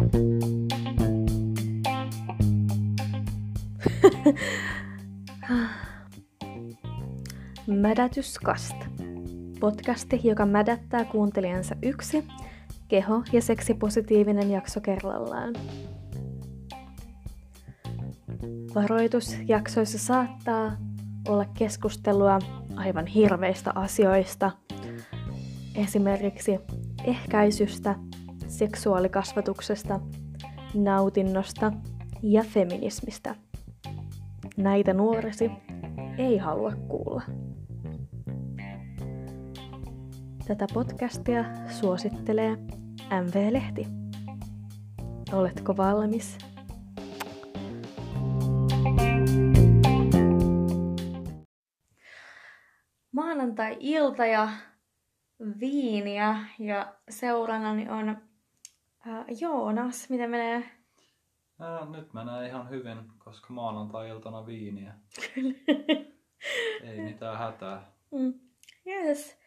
Mädätyskast. 7.66 8.76
Podcasti, 9.60 10.20
joka 10.24 10.46
mädättää 10.46 11.04
kuuntelijansa 11.04 11.76
yksi 11.82 12.24
keho- 12.88 13.22
ja 13.32 13.42
seksipositiivinen 13.42 14.50
jakso 14.50 14.80
kerrallaan. 14.80 15.54
Varoitus 18.74 19.36
jaksoissa 19.46 19.98
saattaa 19.98 20.76
olla 21.28 21.44
keskustelua 21.44 22.38
aivan 22.76 23.06
hirveistä 23.06 23.72
asioista, 23.74 24.50
esimerkiksi 25.74 26.58
ehkäisystä, 27.04 27.94
seksuaalikasvatuksesta, 28.60 30.00
nautinnosta 30.74 31.72
ja 32.22 32.44
feminismistä. 32.44 33.34
Näitä 34.56 34.94
nuoresi 34.94 35.50
ei 36.18 36.38
halua 36.38 36.72
kuulla. 36.88 37.22
Tätä 40.46 40.66
podcastia 40.74 41.44
suosittelee 41.80 42.56
MV-lehti. 43.22 43.86
Oletko 45.32 45.76
valmis? 45.76 46.38
Maanantai-ilta 53.12 54.26
ja 54.26 54.48
viiniä 55.60 56.36
ja 56.58 56.94
seurannani 57.10 57.88
on 57.88 58.29
äh, 59.06 59.24
Joonas. 59.40 60.10
Miten 60.10 60.30
menee? 60.30 60.70
Ää, 61.60 61.84
nyt 61.84 62.12
menee 62.12 62.48
ihan 62.48 62.70
hyvin, 62.70 62.98
koska 63.18 63.52
maanantai-iltana 63.52 64.46
viiniä. 64.46 64.94
Ei 66.82 67.00
mitään 67.00 67.38
hätää. 67.38 67.92
Mm. 68.10 68.34
Yes. 68.86 69.38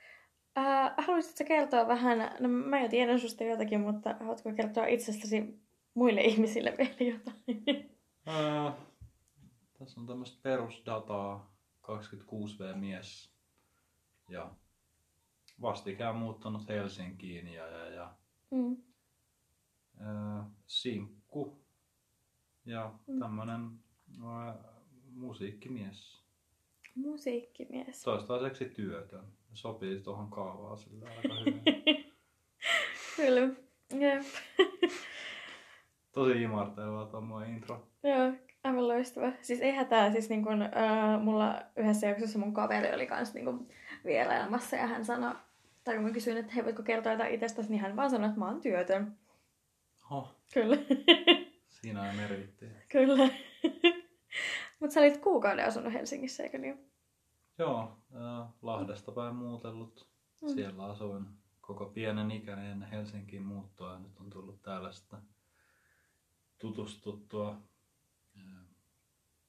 Äh, 0.57 0.93
haluaisitko 0.97 1.43
kertoa 1.47 1.87
vähän, 1.87 2.35
no 2.39 2.49
mä 2.49 2.79
jo 2.79 2.89
tiedän 2.89 3.19
susta 3.19 3.43
jotakin, 3.43 3.81
mutta 3.81 4.15
haluatko 4.19 4.53
kertoa 4.53 4.85
itsestäsi 4.85 5.59
muille 5.93 6.21
ihmisille 6.21 6.75
vielä 6.77 7.13
jotain? 7.13 7.89
Ää, 8.25 8.73
tässä 9.79 10.01
on 10.01 10.07
tämmöistä 10.07 10.39
perusdataa, 10.43 11.53
26V 11.81 12.75
mies 12.75 13.33
ja 14.29 14.51
vastikään 15.61 16.15
muuttanut 16.15 16.69
Helsinkiin 16.69 17.47
ja, 17.47 17.67
ja, 17.67 17.89
ja 17.89 18.13
Mm. 18.51 18.77
Ää, 20.03 20.45
sinkku 20.67 21.59
ja 22.65 22.93
Mm. 23.07 23.19
tämmönen 23.19 23.69
ää, 24.25 24.55
musiikkimies. 25.15 26.23
Musiikkimies. 26.95 28.01
Toistaiseksi 28.03 28.65
työtön. 28.65 29.23
Sopii 29.53 29.99
tuohon 30.01 30.29
kaavaan 30.29 30.77
sillä 30.77 31.09
aika 31.09 31.35
hyvin. 31.39 31.61
Kyllä. 33.15 33.41
Jep. 33.99 34.23
Tosi 36.13 36.41
imarteleva 36.41 37.05
tuo 37.05 37.21
mun 37.21 37.45
intro. 37.45 37.87
Joo, 38.03 38.33
aivan 38.63 38.87
loistava. 38.87 39.31
Siis 39.41 39.61
ei 39.61 39.71
hätää, 39.71 40.11
siis 40.11 40.29
niin 40.29 40.43
kun, 40.43 40.61
äh, 40.61 41.21
mulla 41.23 41.61
yhdessä 41.77 42.07
jaksossa 42.07 42.39
mun 42.39 42.53
kaveri 42.53 42.95
oli 42.95 43.07
kans 43.07 43.33
niin 43.33 43.45
kun 43.45 43.67
vierailemassa 44.05 44.75
ja 44.75 44.87
hän 44.87 45.05
sanoi, 45.05 45.35
tai 45.83 45.95
kun 45.95 46.03
mä 46.03 46.11
kysyin, 46.11 46.37
että 46.37 46.53
hei, 46.53 46.63
voitko 46.65 46.83
kertoa 46.83 47.11
jotain 47.11 47.33
itsestäsi, 47.33 47.69
niin 47.69 47.81
hän 47.81 47.95
vaan 47.95 48.09
sanoi, 48.09 48.27
että 48.27 48.39
mä 48.39 48.45
oon 48.47 48.61
työtön. 48.61 49.17
Ho, 50.13 50.35
Kyllä. 50.53 50.77
siinä 51.81 52.01
on 52.01 52.15
meritti. 52.15 52.65
Kyllä. 52.89 53.29
Mutta 54.79 54.93
sä 54.93 54.99
olit 54.99 55.17
kuukauden 55.17 55.65
asunut 55.65 55.93
Helsingissä, 55.93 56.43
eikö 56.43 56.57
niin? 56.57 56.91
Joo, 57.57 57.97
ää, 58.13 58.49
Lahdesta 58.61 59.11
päin 59.11 59.35
muutellut. 59.35 60.09
Mm. 60.41 60.47
Siellä 60.47 60.85
asuin 60.85 61.25
koko 61.61 61.85
pienen 61.85 62.31
ikäni 62.31 62.69
ennen 62.69 62.89
Helsinkiin 62.89 63.43
muuttoa 63.43 63.93
ja 63.93 63.99
nyt 63.99 64.19
on 64.19 64.29
tullut 64.29 64.61
täällä 64.61 64.91
sitten 64.91 65.19
tutustuttua 66.57 67.61
ää, 68.37 68.63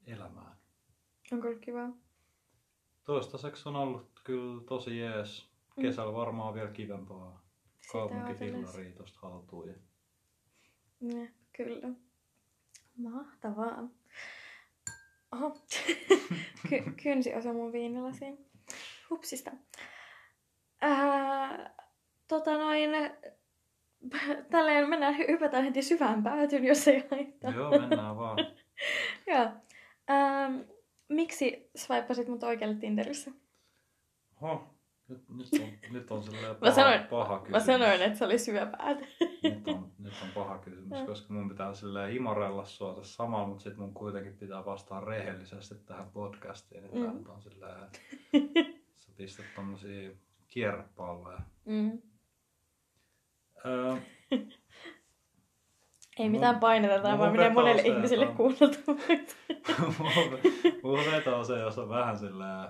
elämään. 0.06 0.56
Onko 1.32 1.48
ollut 1.48 1.60
kiva? 1.60 1.88
Toistaiseksi 3.04 3.68
on 3.68 3.76
ollut 3.76 4.20
kyllä 4.24 4.62
tosi 4.64 4.98
jees. 4.98 5.48
Mm. 5.76 5.82
Kesällä 5.82 6.14
varmaan 6.14 6.54
vielä 6.54 6.70
kivempaa. 6.70 7.44
Sitä 7.80 7.92
Kaupunkifillari 7.92 8.92
tosta 8.92 9.18
haltuun. 9.22 9.93
Ja... 11.10 11.28
Kyllä. 11.52 11.88
Mahtavaa. 12.96 13.88
Oho. 15.32 15.56
Ky- 16.68 16.92
kynsi 17.02 17.34
osa 17.34 17.52
mun 17.52 17.72
viinilasiin. 17.72 18.46
Hupsista. 19.10 19.50
Ää, 20.80 21.74
tota 22.28 22.58
noin... 22.58 22.90
Tälleen 24.50 24.88
mennään, 24.88 25.18
hypätään 25.18 25.64
heti 25.64 25.82
syvään 25.82 26.22
päätyyn, 26.22 26.64
jos 26.64 26.88
ei 26.88 27.04
haittaa. 27.10 27.50
Joo, 27.50 27.70
mennään 27.70 28.16
vaan. 28.16 28.38
Joo. 29.26 29.48
Ähm, 30.10 30.60
miksi 31.08 31.70
swipeasit 31.76 32.28
mut 32.28 32.42
oikealle 32.42 32.74
Tinderissä? 32.74 33.30
Ho, 34.40 34.73
nyt, 35.08 35.28
nyt 35.28 35.48
on, 35.62 35.68
nyt 35.92 36.10
on 36.10 36.22
silleen 36.22 36.46
Mä 36.48 36.54
paha, 36.54 36.72
sanoin- 36.74 37.04
paha 37.04 37.34
Mä 37.34 37.40
kysymys. 37.40 37.66
sanoin, 37.66 38.02
että 38.02 38.18
se 38.18 38.24
oli 38.24 38.38
syöpäät. 38.38 38.98
nyt 39.42 39.68
on, 39.68 39.92
nyt 39.98 40.12
on 40.22 40.28
paha 40.34 40.58
kysymys, 40.58 40.98
koska 41.06 41.34
mun 41.34 41.48
pitää 41.48 41.74
silleen 41.74 42.16
imorella 42.16 42.64
sua 42.64 42.94
tässä 42.94 43.14
samalla, 43.14 43.48
mutta 43.48 43.62
sit 43.64 43.76
mun 43.76 43.94
kuitenkin 43.94 44.36
pitää 44.36 44.64
vastaa 44.64 45.00
rehellisesti 45.00 45.74
tähän 45.74 46.10
podcastiin. 46.10 46.82
Tää 46.90 47.10
Mm. 47.12 47.30
on 47.30 47.42
silleen, 47.42 47.88
sä 48.96 49.12
pistät 49.16 49.46
tommosia 49.56 50.10
kierrepalloja. 50.48 51.38
mm. 51.64 52.02
Öö, 53.66 53.96
Ei 56.18 56.26
Mun- 56.28 56.30
mitään 56.30 56.60
paineta, 56.60 57.02
tai 57.02 57.10
mun 57.10 57.20
vaan 57.20 57.32
vetoo 57.32 57.52
monelle 57.52 57.82
se, 57.82 57.88
ihmiselle 57.88 58.24
että- 58.24 58.36
kuunneltu. 58.36 58.78
mulla- 59.98 60.38
mulla 60.82 61.12
vetoo 61.12 61.44
se, 61.44 61.58
jos 61.58 61.78
on 61.78 61.88
vähän 61.88 62.18
silleen, 62.18 62.68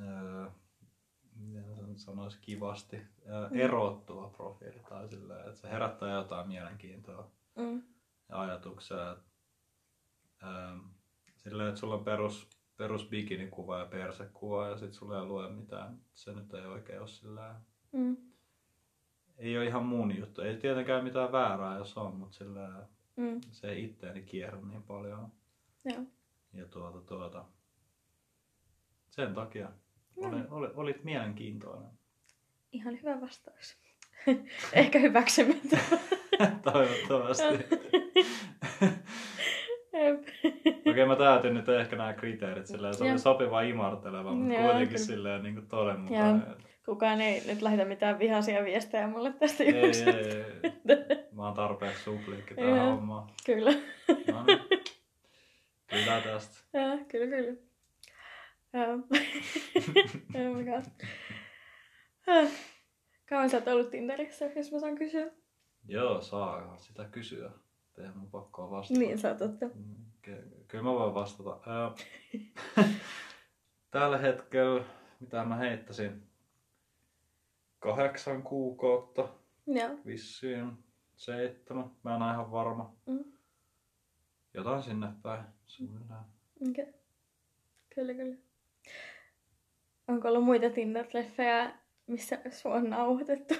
öö, 0.00 0.46
nyt 1.96 2.00
sanoisi 2.04 2.38
kivasti, 2.40 2.96
erottuva 3.52 4.28
profiili 4.28 4.80
tai 4.88 5.08
silleen, 5.08 5.40
että 5.48 5.60
se 5.60 5.68
herättää 5.70 6.10
jotain 6.14 6.48
mielenkiintoa. 6.48 7.30
mm. 7.56 7.82
ja 8.28 8.40
ajatuksia. 8.40 9.12
että, 9.12 9.24
Ähm, 10.42 10.78
silleen, 11.36 11.68
että 11.68 11.80
sulla 11.80 11.94
on 11.94 12.04
perus, 12.04 12.48
perus 12.76 13.08
bikinikuva 13.08 13.78
ja 13.78 13.86
persekuva 13.86 14.68
ja 14.68 14.76
sit 14.78 14.92
sulla 14.92 15.18
ei 15.18 15.24
lue 15.24 15.48
mitään. 15.50 16.00
Se 16.14 16.32
nyt 16.32 16.54
ei 16.54 16.66
oikein 16.66 17.00
ole 17.00 17.08
sillä 17.08 17.54
Mm. 17.92 18.16
ei 19.38 19.56
ole 19.58 19.66
ihan 19.66 19.86
mun 19.86 20.16
juttu. 20.18 20.40
Ei 20.40 20.56
tietenkään 20.56 21.04
mitään 21.04 21.32
väärää 21.32 21.78
jos 21.78 21.96
on, 21.96 22.14
mutta 22.16 22.36
sillä 22.36 22.86
Mm. 23.16 23.40
se 23.50 23.68
ei 23.70 23.84
itteeni 23.84 24.22
kierrä 24.22 24.60
niin 24.60 24.82
paljon. 24.82 25.32
Joo. 25.84 26.02
Ja 26.52 26.66
tuota, 26.66 27.00
tuota, 27.00 27.44
sen 29.10 29.34
takia 29.34 29.68
Niin. 30.16 30.46
oli, 30.50 30.68
olit 30.74 31.04
mielenkiintoinen. 31.04 31.90
Ihan 32.72 32.98
hyvä 33.02 33.20
vastaus. 33.20 33.76
Ehkä 34.72 34.98
hyväksymättä. 34.98 35.78
Toivottavasti. 36.72 37.44
Okei, 40.90 41.06
mä 41.06 41.16
täytin 41.16 41.54
nyt 41.54 41.68
ehkä 41.68 41.96
nämä 41.96 42.12
kriteerit 42.12 42.66
silleen, 42.66 42.94
se 42.94 43.04
oli 43.04 43.18
sopiva 43.18 43.60
imarteleva, 43.62 44.32
mutta 44.32 44.54
Joo, 44.54 44.62
kuitenkin 44.62 44.88
kyllä. 44.88 44.98
silleen 45.06 45.42
niin 45.42 45.54
kuin 45.54 45.66
todenmukainen. 45.68 46.42
Kukaan 46.86 47.20
ei 47.20 47.42
nyt 47.46 47.62
lähetä 47.62 47.84
mitään 47.84 48.18
vihaisia 48.18 48.64
viestejä 48.64 49.08
mulle 49.08 49.32
tästä 49.32 49.64
Ei, 49.64 49.80
jutusta. 49.80 50.10
ei, 50.10 50.26
ei. 50.26 51.24
Mä 51.32 51.44
oon 51.44 51.54
tarpeeksi 51.54 52.02
supliikki 52.04 52.54
tähän 52.54 52.80
hommaan. 52.90 53.30
Kyllä. 53.46 53.70
No 54.32 54.44
niin. 54.46 54.60
Kyllä 55.86 56.20
tästä. 56.20 56.64
Joo, 56.78 56.98
kyllä, 57.08 57.26
kyllä. 57.26 57.65
Oh 60.34 60.56
my 60.56 60.64
god. 60.64 60.84
Kauan 63.28 63.50
sä 63.50 63.56
oot 63.56 63.68
ollut 63.68 63.90
Tinderissä, 63.90 64.44
jos 64.56 64.72
mä 64.72 64.80
saan 64.80 64.94
kysyä? 64.98 65.30
Joo, 65.88 66.20
saa 66.20 66.76
sitä 66.78 67.04
kysyä. 67.04 67.50
Ei 67.98 68.10
mun 68.14 68.30
pakkoa 68.30 68.70
vastata. 68.70 69.00
Niin, 69.00 69.18
saa 69.18 69.34
totta. 69.34 69.66
Mm, 69.66 69.96
ky- 70.22 70.64
Kyllä 70.68 70.84
mä 70.84 70.92
voin 70.92 71.14
vastata. 71.14 71.60
Tällä 73.90 74.18
hetkellä, 74.18 74.84
mitä 75.20 75.44
mä 75.44 75.56
heittäisin, 75.56 76.22
kahdeksan 77.78 78.42
kuukautta, 78.42 79.28
Joo. 79.66 79.90
vissiin 80.06 80.72
seitsemän, 81.16 81.90
mä 82.02 82.16
en 82.16 82.22
ole 82.22 82.32
ihan 82.32 82.50
varma. 82.50 82.96
Mm. 83.06 83.24
Jotain 84.54 84.82
sinne 84.82 85.06
päin, 85.22 85.44
suunnilleen. 85.66 86.20
Okei. 86.70 86.84
Okay. 86.84 86.94
Kyllä, 87.94 88.14
kyllä. 88.14 88.36
Onko 90.08 90.28
ollut 90.28 90.44
muita 90.44 90.66
Tinder-treffejä, 90.66 91.72
missä 92.06 92.38
sua 92.50 92.74
on 92.74 92.90
nauhoitettu? 92.90 93.54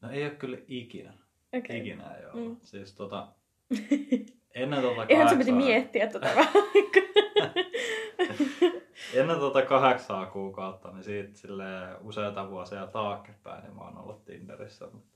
No 0.00 0.10
ei 0.10 0.22
ole 0.24 0.30
kyllä 0.30 0.58
ikinä. 0.68 1.14
Okei. 1.58 1.78
Ikinä 1.78 2.14
ei 2.14 2.26
ollut. 2.26 2.48
Mm. 2.48 2.56
Siis 2.62 2.94
tota, 2.94 3.28
ennen 4.54 4.82
tota 4.82 5.06
Ihan 5.08 5.28
se 5.28 5.36
piti 5.36 5.52
miettiä 5.52 6.06
tota. 6.10 6.28
Ennen 9.14 9.38
tota 9.38 9.62
kahdeksaa 9.62 10.26
kuukautta, 10.26 10.92
niin 10.92 11.04
siitä 11.04 11.38
sille 11.38 11.64
useita 12.00 12.50
vuosia 12.50 12.86
taaksepäin, 12.86 13.62
niin 13.64 13.74
mä 13.74 13.80
oon 13.80 13.98
ollut 13.98 14.24
Tinderissä. 14.24 14.86
Mutta, 14.92 15.08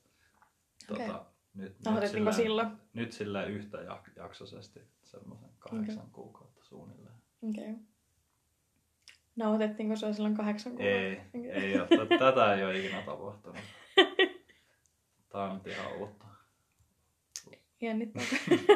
Okei. 0.90 1.06
tota, 1.06 1.24
nyt, 1.54 1.78
nyt, 1.78 1.86
Aloitettiinko 1.86 2.32
silloin? 2.32 2.68
nyt 2.94 3.12
sille 3.12 3.46
yhtä 3.46 3.78
jak- 3.78 4.12
jaksoisesti 4.16 4.80
semmoisen 5.02 5.50
kahdeksan 5.58 6.10
kuukautta 6.10 6.64
suunnilleen. 6.64 7.16
Okei. 7.48 7.70
Okay. 7.70 7.74
Nauhoitettiinko 9.38 9.96
sua 9.96 10.12
silloin 10.12 10.36
kahdeksan 10.36 10.72
kuukautta? 10.72 11.38
Ei, 11.38 11.50
ei 11.50 11.78
ole. 11.80 11.88
Tä- 11.88 12.18
Tätä 12.18 12.54
ei 12.54 12.64
ole 12.64 12.78
ikinä 12.78 13.02
tapahtunut. 13.02 13.56
Tää 15.28 15.42
on 15.42 15.54
nyt 15.54 15.66
ihan 15.66 15.96
uutta. 15.96 16.24
Jännittävää. 17.80 18.26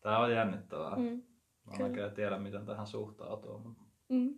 Tää 0.00 0.18
on 0.18 0.32
jännittävää. 0.32 0.96
mm. 0.96 1.22
Mä 1.66 1.72
en 1.76 1.82
oikein 1.82 2.10
tiedä, 2.12 2.38
miten 2.38 2.66
tähän 2.66 2.86
suhtautuu, 2.86 3.58
mutta 3.58 3.82
Mm. 4.08 4.34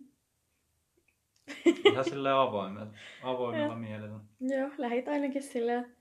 ihan 1.85 2.03
silleen 2.05 2.35
avoimella, 2.35 2.93
avoimella 3.23 3.65
Joo. 3.67 3.75
mielellä. 3.79 4.19
Joo, 4.39 4.69
lähit 4.77 5.07
ainakin 5.07 5.43
silleen 5.43 5.95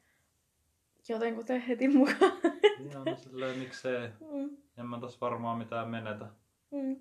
jotenkuten 1.08 1.60
heti 1.60 1.88
mukaan. 1.88 2.32
Ihan 2.81 3.04
no 3.04 3.16
silleen, 3.16 3.58
miksei. 3.58 4.08
mm. 4.08 4.56
En 4.78 4.87
mä 4.87 5.00
tässä 5.00 5.19
varmaan 5.20 5.58
mitään 5.58 5.88
menetä. 5.88 6.26
Mm. 6.70 6.96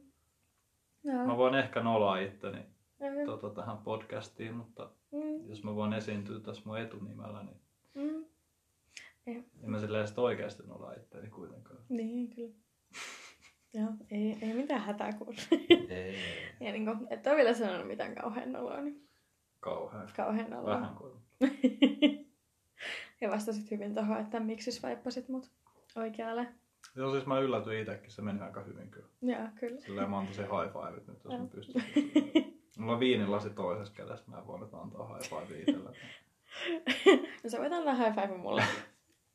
Joo. 1.03 1.25
Mä 1.27 1.37
voin 1.37 1.55
ehkä 1.55 1.81
noloa 1.81 2.17
itteni 2.19 2.59
Joo. 2.99 3.25
tota, 3.37 3.49
tähän 3.61 3.77
podcastiin, 3.77 4.53
mutta 4.55 4.89
Mm. 5.11 5.49
jos 5.49 5.63
mä 5.63 5.75
voin 5.75 5.93
esiintyä 5.93 6.39
tässä 6.39 6.61
mun 6.65 6.77
etunimellä, 6.79 7.43
niin 7.43 7.57
Mm. 7.95 8.25
en 9.63 9.69
mä 9.69 9.79
silleen 9.79 10.07
sit 10.07 10.17
oikeasti 10.19 10.63
noloa 10.63 10.93
itteni 10.93 11.29
kuitenkaan. 11.29 11.79
Niin, 11.89 12.29
kyllä. 12.35 12.53
Joo, 13.73 13.89
ei, 14.11 14.37
ei 14.41 14.53
mitään 14.53 14.81
hätää 14.81 15.13
kuule. 15.13 15.35
Ei. 15.89 16.15
ja 16.65 16.71
niin 16.71 16.85
kuin, 16.85 17.07
et 17.09 17.27
ole 17.27 17.35
vielä 17.35 17.53
sanonut 17.53 17.87
mitään 17.87 18.15
kauhean 18.15 18.55
oloa, 18.55 18.81
niin 18.81 19.07
Kauhean. 19.59 20.09
kauhean 20.15 20.53
oloa. 20.53 20.75
Vähän 20.75 20.95
kuin. 20.95 21.13
ja 23.21 23.29
vastasit 23.29 23.71
hyvin 23.71 23.93
tuohon, 23.95 24.19
että 24.19 24.39
miksi 24.39 24.71
swipeasit 24.71 25.29
mut 25.29 25.51
oikealle. 25.95 26.47
Joo, 26.95 27.11
siis 27.11 27.25
mä 27.25 27.39
yllätyin 27.39 27.79
itsekin, 27.81 28.11
se 28.11 28.21
meni 28.21 28.41
aika 28.41 28.63
hyvin 28.63 28.91
kyllä. 28.91 29.07
Joo, 29.21 29.47
kyllä. 29.59 29.79
Silleen 29.81 30.09
mä 30.09 30.15
oon 30.17 30.27
tosi 30.27 30.41
high 30.41 30.73
fiveit 30.73 31.07
nyt, 31.07 31.23
jos 31.23 31.39
mä 31.39 31.47
pystyn. 31.47 31.83
Mulla 32.77 32.93
on 32.93 32.99
viinilasi 32.99 33.49
toisessa 33.49 33.93
kädessä, 33.93 34.31
mä 34.31 34.37
en 34.37 34.47
voi 34.47 34.59
nyt 34.59 34.73
antaa 34.73 35.07
high 35.07 35.29
five 35.29 35.59
itsellä. 35.59 35.89
No 37.43 37.49
sä 37.49 37.57
voit 37.59 37.73
antaa 37.73 37.93
high 37.95 38.15
five 38.15 38.37
mulle. 38.37 38.63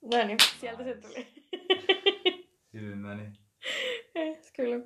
no 0.03 0.27
niin, 0.27 0.39
sieltä 0.59 0.85
se 0.85 0.95
tuli. 0.95 1.27
Hyvin 2.73 2.99
meni. 2.99 3.33
Yes, 4.17 4.53
kyllä. 4.57 4.85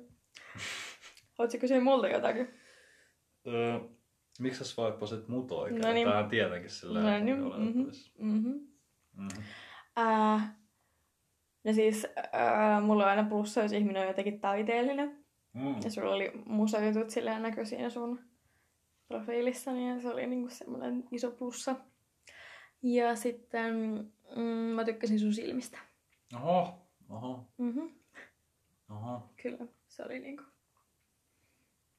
Haluatko 1.37 1.57
kysyä 1.59 1.79
multa 1.81 2.07
jotakin? 2.07 2.53
Öö, 3.47 3.79
miksi 4.39 4.57
sä 4.59 4.65
swipeasit 4.65 5.27
mut 5.27 5.51
oikein? 5.51 5.81
No 5.81 5.93
niin. 5.93 6.07
Tää 6.07 6.19
on 6.19 6.29
tietenkin 6.29 6.69
silleen, 6.69 7.05
No 7.05 7.19
niin, 7.25 7.43
oletettavissa. 7.43 8.11
Mhm. 8.19 8.49
Mhm. 9.15 9.27
Äh, 9.97 10.55
no 11.63 11.73
siis 11.73 12.07
äh, 12.35 12.83
mulla 12.83 13.03
on 13.03 13.09
aina 13.09 13.23
plussa, 13.29 13.61
jos 13.61 13.71
ihminen 13.71 14.01
on 14.01 14.07
jotenkin 14.07 14.39
taiteellinen. 14.39 15.25
Mm. 15.53 15.75
Ja 15.83 15.91
sulla 15.91 16.11
oli 16.15 16.31
musajutut 16.45 17.09
silleen 17.09 17.41
näkö 17.41 17.65
siinä 17.65 17.89
sun 17.89 18.19
profiilissani 19.07 19.89
ja 19.89 20.01
se 20.01 20.09
oli 20.09 20.27
niinku 20.27 20.49
semmoinen 20.49 21.03
iso 21.11 21.31
plussa. 21.31 21.75
Ja 22.83 23.15
sitten 23.15 23.75
mm, 24.35 24.41
mä 24.75 24.83
tykkäsin 24.85 25.19
sun 25.19 25.33
silmistä. 25.33 25.77
Oho, 26.35 26.87
oho, 27.09 27.45
Mhm. 27.57 27.79
oho. 28.89 29.29
Kyllä, 29.41 29.65
se 29.87 30.03
oli 30.03 30.19
niinku... 30.19 30.43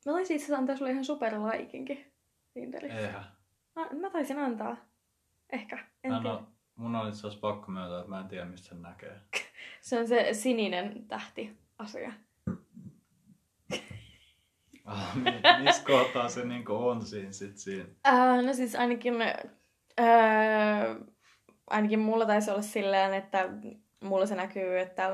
Mä 0.06 0.12
taisin 0.12 0.34
itse 0.36 0.44
asiassa 0.44 0.58
antaa 0.60 0.76
sulle 0.76 0.90
ihan 0.90 1.04
superlaikinkin 1.04 2.12
Tinderissä. 2.54 2.98
Eihän. 3.00 3.24
Ah, 3.76 3.92
mä 3.92 4.10
taisin 4.10 4.38
antaa. 4.38 4.76
Ehkä, 5.52 5.78
en 6.04 6.12
Mä 6.12 6.20
tiedä. 6.20 6.34
no, 6.34 6.46
mun 6.80 6.96
on 6.96 7.08
itse 7.08 7.18
asiassa 7.20 7.40
pakko 7.40 7.72
myöntää, 7.72 7.98
että 7.98 8.10
mä 8.10 8.20
en 8.20 8.28
tiedä 8.28 8.44
mistä 8.44 8.68
sen 8.68 8.82
näkee. 8.82 9.20
Se 9.80 9.98
on 9.98 10.08
se 10.08 10.28
sininen 10.34 11.04
tähti 11.08 11.58
asia. 11.78 12.12
Ah, 14.84 15.16
mi- 15.16 15.64
missä 15.64 15.84
kohtaa 15.86 16.28
se 16.28 16.44
niinku 16.44 16.74
on 16.74 17.02
siinä 17.06 17.32
sit 17.32 17.58
siinä? 17.58 17.84
Äh, 18.08 18.44
no 18.44 18.52
siis 18.52 18.74
ainakin, 18.76 19.14
äh, 20.00 20.96
ainakin 21.70 21.98
mulla 21.98 22.26
taisi 22.26 22.50
olla 22.50 22.62
silleen, 22.62 23.14
että 23.14 23.48
mulla 24.00 24.26
se 24.26 24.34
näkyy, 24.34 24.78
että 24.78 25.08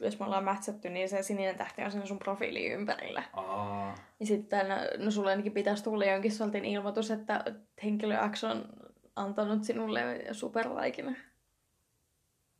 jos 0.00 0.18
me 0.18 0.24
ollaan 0.26 0.44
mätsätty, 0.44 0.88
niin 0.90 1.08
se 1.08 1.22
sininen 1.22 1.56
tähti 1.56 1.82
on 1.82 1.90
sen 1.92 2.06
sun 2.06 2.18
profiilin 2.18 2.72
ympärillä. 2.72 3.22
Aa, 3.32 3.94
Ja 4.20 4.26
sitten, 4.26 4.66
no 4.98 5.10
sulla 5.10 5.30
ainakin 5.30 5.52
pitäisi 5.52 5.84
tulla 5.84 6.04
jonkin 6.04 6.32
sortin 6.32 6.64
ilmoitus, 6.64 7.10
että 7.10 7.44
henkilö 7.84 8.16
X 8.30 8.44
on 8.44 8.64
antanut 9.18 9.64
sinulle 9.64 10.00
superlaikina. 10.32 11.14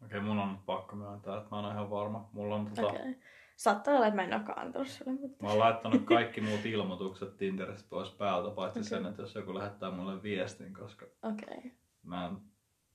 okei, 0.05 0.21
mun 0.21 0.39
on 0.39 0.59
pakko 0.67 0.97
myöntää, 0.97 1.37
että 1.37 1.49
mä 1.51 1.57
oon 1.57 1.73
ihan 1.73 1.91
varma. 1.91 2.29
Mulla 2.33 2.55
on 2.55 2.67
tota. 2.67 2.87
Okay. 2.87 3.15
Saattaa 3.57 3.95
olla, 3.95 4.07
että 4.07 4.17
mä 4.17 4.25
en 4.25 4.35
olekaan 4.35 4.59
antanut 4.59 4.89
sulle, 4.89 5.13
mutta... 5.13 5.45
Mä 5.45 5.51
oon 5.51 5.59
laittanut 5.59 6.05
kaikki 6.05 6.41
muut 6.41 6.67
ilmoitukset 6.67 7.37
Tinderistä 7.37 7.89
pois 7.91 8.11
päältä, 8.11 8.51
paitsi 8.51 8.79
Okei. 8.79 8.89
sen, 8.89 9.07
että 9.07 9.23
jos 9.23 9.35
joku 9.35 9.55
lähettää 9.55 9.91
mulle 9.91 10.23
viestin, 10.23 10.75
koska 10.75 11.07
Okei, 11.23 11.59
okay. 11.59 11.71
mä 12.03 12.27
en 12.27 12.37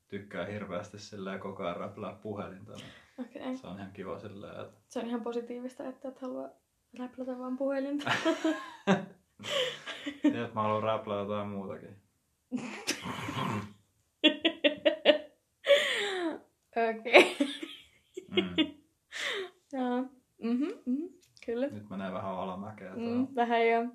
tykkää 0.07 0.45
hirveästi 0.45 0.99
silleen 0.99 1.39
koko 1.39 1.63
ajan 1.63 1.77
räplää 1.77 2.13
puhelinta. 2.13 2.71
Niin 2.71 2.85
okei. 3.19 3.41
Okay. 3.41 3.57
se 3.57 3.67
on 3.67 3.77
ihan 3.77 3.91
kiva 3.91 4.19
silleen, 4.19 4.61
että 4.61 4.81
Se 4.89 4.99
on 4.99 5.05
ihan 5.05 5.21
positiivista, 5.21 5.87
että 5.87 6.07
et 6.07 6.19
halua 6.21 6.49
räplätä 6.99 7.39
vaan 7.39 7.57
puhelinta. 7.57 8.11
Tiedät, 10.21 10.41
että 10.45 10.55
mä 10.55 10.61
haluan 10.61 10.83
räplää 10.83 11.19
jotain 11.19 11.47
muutakin. 11.47 12.02
Okei. 16.89 17.37
Mm. 18.31 18.55
Joo. 19.73 20.01
Mhm, 20.43 20.63
mhm. 20.85 21.03
Kyllä. 21.45 21.67
Nyt 21.67 21.89
menee 21.89 22.11
vähän 22.13 22.31
alamäkeä 22.31 22.93
Mm, 22.95 23.01
mm. 23.03 23.27
vähän 23.35 23.67
jo. 23.69 23.85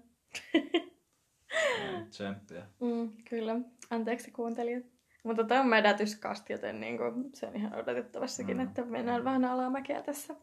tsemppiä. 2.11 2.67
Mm, 2.81 3.13
kyllä. 3.31 3.57
Anteeksi 3.91 4.31
kuuntelijat. 4.31 4.85
Mutta 5.25 5.45
tämä 5.45 5.61
on 5.61 5.67
mädätyskast, 5.69 6.51
joten 6.51 6.81
niinku, 6.81 7.05
se 7.35 7.47
on 7.47 7.57
ihan 7.57 7.75
odotettavassakin, 7.75 8.57
Mm. 8.57 8.63
mm. 8.63 8.69
että 8.69 8.85
mennään 8.85 9.25
vähän 9.25 9.45
alamäkeä 9.45 10.03
tässä. 10.03 10.35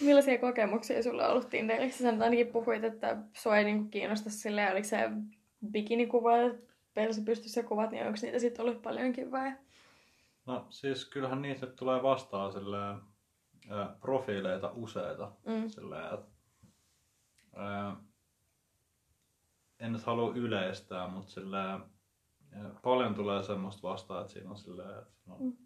Millaisia 0.00 0.38
kokemuksia 0.38 1.02
sulla 1.02 1.24
on 1.24 1.30
ollut 1.30 1.50
Tinderissä? 1.50 2.02
Sä 2.04 2.12
nyt 2.12 2.22
ainakin 2.22 2.46
puhuit, 2.46 2.84
että 2.84 3.16
sua 3.32 3.56
ei 3.56 3.64
niinku 3.64 3.88
kiinnosta 3.88 4.30
silleen, 4.30 4.72
oliko 4.72 4.88
se 4.88 5.10
bikinikuva 5.70 6.36
ja 6.36 6.54
persi 6.94 7.22
pystyssä 7.22 7.62
kuvat, 7.62 7.90
niin 7.90 8.06
onko 8.06 8.18
niitä 8.22 8.38
sitten 8.38 8.64
ollut 8.64 8.82
paljonkin 8.82 9.30
vai? 9.30 9.52
No 10.46 10.66
siis 10.70 11.04
kyllähän 11.04 11.42
niitä 11.42 11.66
tulee 11.66 12.02
vastaan 12.02 12.52
silleen, 12.52 12.98
ää, 13.70 13.96
profiileita 14.00 14.72
useita. 14.74 15.32
Mm. 15.46 15.68
Silleen, 15.68 16.14
että, 16.14 16.26
ää, 17.56 17.96
en 19.78 19.92
nyt 19.92 20.02
halua 20.02 20.32
yleistää, 20.34 21.08
mutta 21.08 21.30
silleen, 21.30 21.80
ää, 22.52 22.70
paljon 22.82 23.14
tulee 23.14 23.42
semmoista 23.42 23.88
vastaan, 23.88 24.20
että 24.20 24.32
siinä 24.32 24.50
on 24.50 24.58
silleen, 24.58 24.98
että 24.98 25.12
on 25.28 25.42
Mm. 25.42 25.56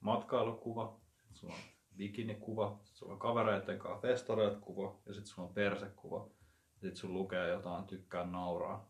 matkailukuva, 0.00 1.00
sulla 1.32 1.54
on 1.54 1.60
bikinikuva, 1.96 2.78
sulla 2.84 3.12
on 3.12 3.18
kavereiden 3.18 3.78
kanssa 3.78 4.08
festareet 4.08 4.56
kuva 4.60 4.96
ja 5.06 5.14
sitten 5.14 5.26
sulla 5.34 5.48
on 5.48 5.54
persekuva. 5.54 6.28
Ja 6.74 6.80
sitten 6.80 6.96
sun 6.96 7.14
lukee 7.14 7.48
jotain 7.48 7.84
tykkää 7.84 8.26
nauraa. 8.26 8.88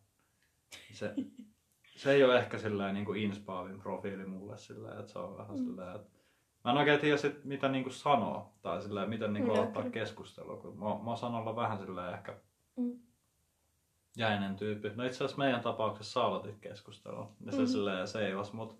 Se, 0.92 1.14
se 1.96 2.12
ei 2.12 2.24
ole 2.24 2.38
ehkä 2.38 2.58
silleen 2.58 2.94
niin 2.94 3.06
kuin 3.06 3.22
inspaavin 3.22 3.80
profiili 3.80 4.24
mulle 4.26 4.58
silleen, 4.58 5.00
että 5.00 5.12
se 5.12 5.18
on 5.18 5.36
vähän 5.38 5.56
Mm. 5.58 5.64
silleen, 5.64 5.96
että 5.96 6.16
Mä 6.64 6.70
en 6.72 6.78
oikein 6.78 7.00
tiedä 7.00 7.16
sit, 7.16 7.44
mitä 7.44 7.68
niinku 7.68 7.90
sanoa 7.90 8.52
tai 8.62 8.82
silleen, 8.82 9.08
miten 9.08 9.32
niinku 9.32 9.50
Joo, 9.50 9.58
aloittaa 9.58 9.90
keskustelua, 9.90 10.56
kun 10.56 10.78
mä, 10.78 10.84
mä 10.84 11.12
osaan 11.12 11.34
olla 11.34 11.56
vähän 11.56 11.78
silleen 11.78 12.14
ehkä 12.14 12.36
Mm. 12.76 12.98
jäinen 14.16 14.56
tyyppi. 14.56 14.88
No 14.94 15.04
itse 15.04 15.16
asiassa 15.16 15.38
meidän 15.38 15.60
tapauksessa 15.60 16.12
sä 16.12 16.22
aloitit 16.26 16.58
keskustelua, 16.60 17.32
ja 17.46 17.52
se 17.52 17.58
Mhm. 17.58 17.66
silleen 17.66 18.08
seivas 18.08 18.52
mut. 18.52 18.78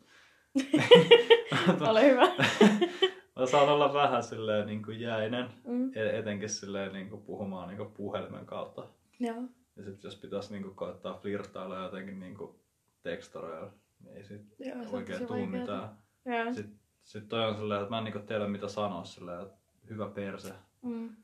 Ole 1.90 2.10
hyvä. 2.10 2.22
Mä 3.36 3.46
saan 3.46 3.68
olla 3.68 3.92
vähän 3.94 4.22
silleen 4.22 4.66
niinku 4.66 4.90
jäinen, 4.90 5.48
Mm. 5.64 5.90
e- 5.94 6.18
etenkin 6.18 6.48
silleen 6.48 6.92
niinku 6.92 7.16
puhumaan 7.16 7.68
niinku 7.68 7.84
puhelimen 7.84 8.46
kautta. 8.46 8.86
Joo. 9.20 9.42
Ja 9.76 9.82
sit 9.84 10.04
jos 10.04 10.16
pitäisi 10.16 10.52
niinku 10.52 10.70
koettaa 10.74 11.14
flirtailla 11.14 11.78
jotenkin 11.78 12.20
niinku 12.20 12.60
tekstareilla, 13.02 13.70
niin 14.00 14.16
ei 14.16 14.24
sit 14.24 14.42
Joo, 14.58 14.76
oikein 14.92 15.26
tuu 15.26 15.46
mitään. 15.46 15.88
Sitten 16.54 16.78
sit 17.04 17.28
toi 17.28 17.44
on 17.48 17.56
silleen, 17.56 17.80
että 17.80 17.90
mä 17.90 17.98
en 17.98 18.04
niinku 18.04 18.18
tiedä 18.18 18.48
mitä 18.48 18.68
sanoa 18.68 19.04
silleen, 19.04 19.42
että 19.42 19.56
hyvä 19.90 20.08
perse. 20.08 20.54
Mm. 20.82 21.16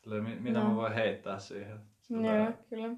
Silleen, 0.00 0.24
mi- 0.24 0.40
mitä 0.40 0.58
No. 0.58 0.68
mä 0.70 0.76
voin 0.76 0.92
heittää 0.92 1.38
siihen? 1.38 1.78
Silleen, 2.00 2.44
Joo, 2.44 2.52
kyllä. 2.68 2.88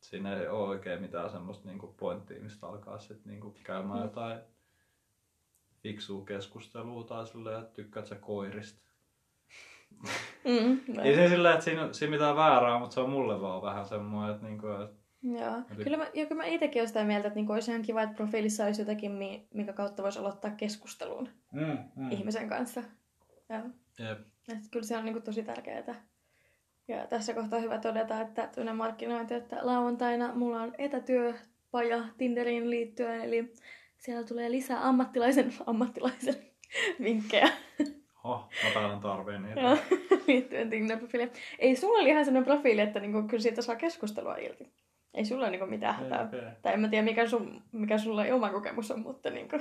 siinä 0.00 0.36
ei 0.36 0.48
ole 0.48 0.68
oikein 0.68 1.00
mitään 1.00 1.30
semmoista 1.30 1.68
niinku 1.68 1.86
pointtia, 1.86 2.40
mistä 2.42 2.66
alkaa 2.66 2.98
sit 2.98 3.24
niinku 3.24 3.54
käymään 3.64 3.98
Mm. 3.98 4.04
jotain 4.04 4.38
fiksua 5.82 6.24
keskustelua 6.24 7.04
tai 7.04 7.26
silleen, 7.26 7.60
että 7.60 7.74
tykkäät 7.74 8.06
sä 8.06 8.14
koirista. 8.14 8.82
Mm, 10.44 10.80
Ei 11.02 11.14
se 11.14 11.28
silleen, 11.28 11.54
että 11.54 11.64
siinä, 11.64 11.92
siinä 11.92 12.10
mitään 12.10 12.36
väärää, 12.36 12.78
mutta 12.78 12.94
se 12.94 13.00
on 13.00 13.10
mulle 13.10 13.40
vaan 13.40 13.62
vähän 13.62 13.84
semmoinen, 13.84 14.34
että 14.34 14.46
niinku, 14.46 14.66
et, 14.66 14.90
Joo. 15.22 15.62
Eli- 15.74 15.84
Kyllä 15.84 15.96
mä, 15.96 16.06
ja 16.14 16.26
kyllä 16.26 16.42
mä 16.42 16.46
itsekin 16.46 16.80
olen 16.80 16.88
sitä 16.88 17.04
mieltä, 17.04 17.28
että 17.28 17.36
niinku 17.38 17.52
olisi 17.52 17.70
ihan 17.70 17.82
kiva, 17.82 18.02
että 18.02 18.14
profiilissa 18.16 18.64
olisi 18.64 18.80
jotakin, 18.80 19.12
mi- 19.12 19.48
minkä 19.54 19.72
kautta 19.72 20.02
voisi 20.02 20.18
aloittaa 20.18 20.50
keskustelun 20.50 21.28
mm, 21.52 21.78
mm. 21.96 22.10
ihmisen 22.10 22.48
kanssa. 22.48 22.82
Joo. 23.48 23.62
Jep. 23.98 24.18
Että 24.52 24.68
kyllä 24.70 24.86
se 24.86 24.96
on 24.96 25.04
niinku 25.04 25.20
tosi 25.20 25.42
tärkeää. 25.42 26.04
Ja 26.88 27.06
tässä 27.06 27.34
kohtaa 27.34 27.56
on 27.56 27.62
hyvä 27.64 27.78
todeta, 27.78 28.20
että 28.20 28.48
tuonne 28.54 28.72
markkinointi, 28.72 29.34
että 29.34 29.56
lauantaina 29.62 30.34
mulla 30.34 30.62
on 30.62 30.74
etätyöpaja 30.78 32.04
Tinderiin 32.18 32.70
liittyen, 32.70 33.20
eli 33.20 33.52
siellä 34.00 34.26
tulee 34.26 34.50
lisää 34.50 34.88
ammattilaisen, 34.88 35.52
ammattilaisen 35.66 36.34
vinkkejä 37.02 37.48
Oh, 38.24 38.48
tarvii 39.02 39.38
niitä. 39.38 39.60
Joo, 39.60 39.76
liittyen 40.26 40.70
Tinder-profiiliin. 40.70 41.30
Ei 41.58 41.76
sulla 41.76 41.98
oli 41.98 42.08
ihan 42.08 42.24
sellainen 42.24 42.44
profiili, 42.54 42.80
että 42.80 43.00
niinku, 43.00 43.22
kyllä 43.22 43.42
siitä 43.42 43.62
saa 43.62 43.76
keskustelua 43.76 44.36
irti. 44.36 44.72
Ei 45.14 45.24
sulla 45.24 45.42
ole 45.42 45.50
niinku 45.50 45.66
mitään 45.66 45.94
hätää. 45.94 46.24
Okei. 46.24 46.40
Tai 46.62 46.74
en 46.74 46.80
mä 46.80 46.88
tiedä, 46.88 47.04
mikä, 47.04 47.26
sun, 47.28 47.62
mikä 47.72 47.98
sulla 47.98 48.22
oma 48.32 48.50
kokemus 48.50 48.90
on, 48.90 49.00
mutta 49.00 49.30
niinku, 49.30 49.58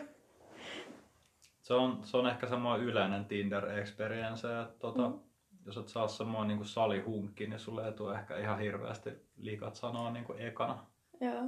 Se 1.61 1.73
on, 1.73 1.99
se 2.03 2.17
on 2.17 2.27
ehkä 2.27 2.47
semmoinen 2.47 2.87
yleinen 2.87 3.25
Tinder-experience, 3.25 4.61
että 4.63 4.79
tota, 4.79 5.09
Mm. 5.09 5.19
jos 5.65 5.77
et 5.77 5.87
saa 5.87 6.07
semmoinen 6.07 6.57
niin 6.57 6.67
salihunkki, 6.67 7.47
niin 7.47 7.59
sulle 7.59 7.85
ei 7.85 7.93
tule 7.93 8.15
ehkä 8.15 8.37
ihan 8.37 8.59
hirveästi 8.59 9.09
liikat 9.37 9.75
sanoa 9.75 10.11
niin 10.11 10.25
ekana 10.37 10.77
joo, 11.21 11.43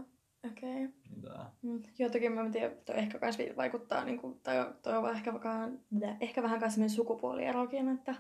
okei. 0.48 0.86
Okay. 0.86 0.88
mitään. 1.16 1.46
Mm, 1.62 1.84
joo, 2.00 2.10
toki 2.10 2.30
mä 2.30 2.42
en 2.42 2.52
tiedä, 2.52 2.76
toi 2.86 2.98
ehkä 2.98 3.20
kans 3.20 3.38
vaikuttaa, 3.58 4.06
niinku, 4.06 4.40
tai 4.44 4.74
toi 4.82 4.98
on 4.98 5.16
ehkä, 5.16 5.34
vähän, 5.34 5.80
ehkä 6.22 6.44
vähän 6.44 6.60
kans 6.60 6.74
semmoinen 6.74 6.96
sukupuolierokin, 6.96 7.90
että 7.90 8.16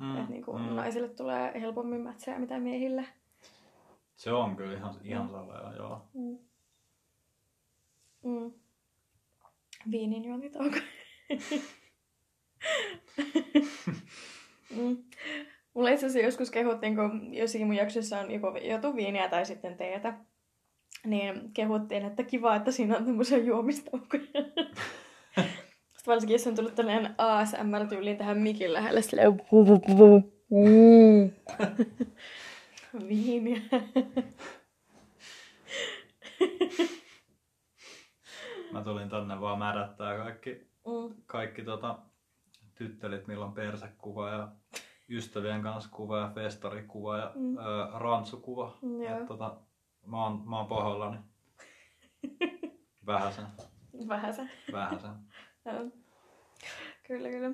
Mm, 0.00 0.16
et, 0.16 0.28
niinku, 0.28 0.52
mm. 0.52 0.64
naisille 0.64 1.08
tulee 1.08 1.60
helpommin 1.60 2.00
mätsejä 2.00 2.38
mitä 2.38 2.58
miehille. 2.58 3.06
Se 4.16 4.32
on 4.32 4.56
kyllä 4.56 4.76
ihan, 4.76 4.94
ihan 5.04 5.26
Mm. 5.26 5.30
sellainen, 5.30 5.76
joo. 5.76 6.08
Mm. 6.14 6.38
Mm. 8.24 8.52
Viinin 9.90 10.24
juontitauko. 10.24 10.76
mm. 14.76 15.04
Mulla 15.74 15.90
itse 15.90 16.06
asiassa 16.06 16.26
joskus 16.26 16.50
kehuttiin, 16.50 16.96
kun 16.96 17.34
jossakin 17.34 17.66
mun 17.66 17.76
jaksossa 17.76 18.18
on 18.20 18.30
joko 18.30 18.56
jotu 18.56 18.96
viiniä 18.96 19.28
tai 19.28 19.46
sitten 19.46 19.76
teetä, 19.76 20.18
niin 21.06 21.52
kehuttiin, 21.54 22.04
että 22.04 22.22
kiva, 22.22 22.56
että 22.56 22.70
siinä 22.70 22.96
on 22.96 23.04
tämmöisiä 23.04 23.38
juomistaukoja. 23.38 24.22
Sitten 25.96 26.12
varsinkin, 26.12 26.34
jos 26.34 26.46
on 26.46 26.54
tullut 26.54 26.74
tällainen 26.74 27.14
ASMR-tyyliin 27.18 28.16
tähän 28.16 28.38
mikin 28.38 28.72
lähelle, 28.72 29.02
silleen 29.02 29.42
viiniä. 33.08 33.60
Mä 38.72 38.84
tulin 38.84 39.08
tänne 39.08 39.40
vaan 39.40 39.58
märättää 39.58 40.16
kaikki, 40.18 40.50
mm. 40.86 41.14
kaikki 41.26 41.62
tota, 41.64 41.98
tyttelit, 42.74 43.26
milloin 43.26 43.52
persekuva 43.52 44.28
ja 44.28 44.48
ystävien 45.08 45.62
kanssa 45.62 45.90
kuva 45.92 46.18
ja 46.18 46.30
festarikuva 46.34 47.18
ja 47.18 47.32
Mm. 47.34 47.56
ö, 47.58 47.60
rantsukuva. 47.98 48.78
Mm, 48.82 49.02
joo. 49.02 49.18
Et, 49.18 49.26
tota, 49.26 49.56
mä 50.06 50.24
oon, 50.24 50.42
mä 50.48 50.58
oon 50.58 50.66
pahoillani. 50.66 51.16
Vähäsen, 53.06 53.46
vähäsen. 54.72 55.12
Joo. 55.64 55.90
Kyllä, 57.06 57.28
kyllä. 57.28 57.50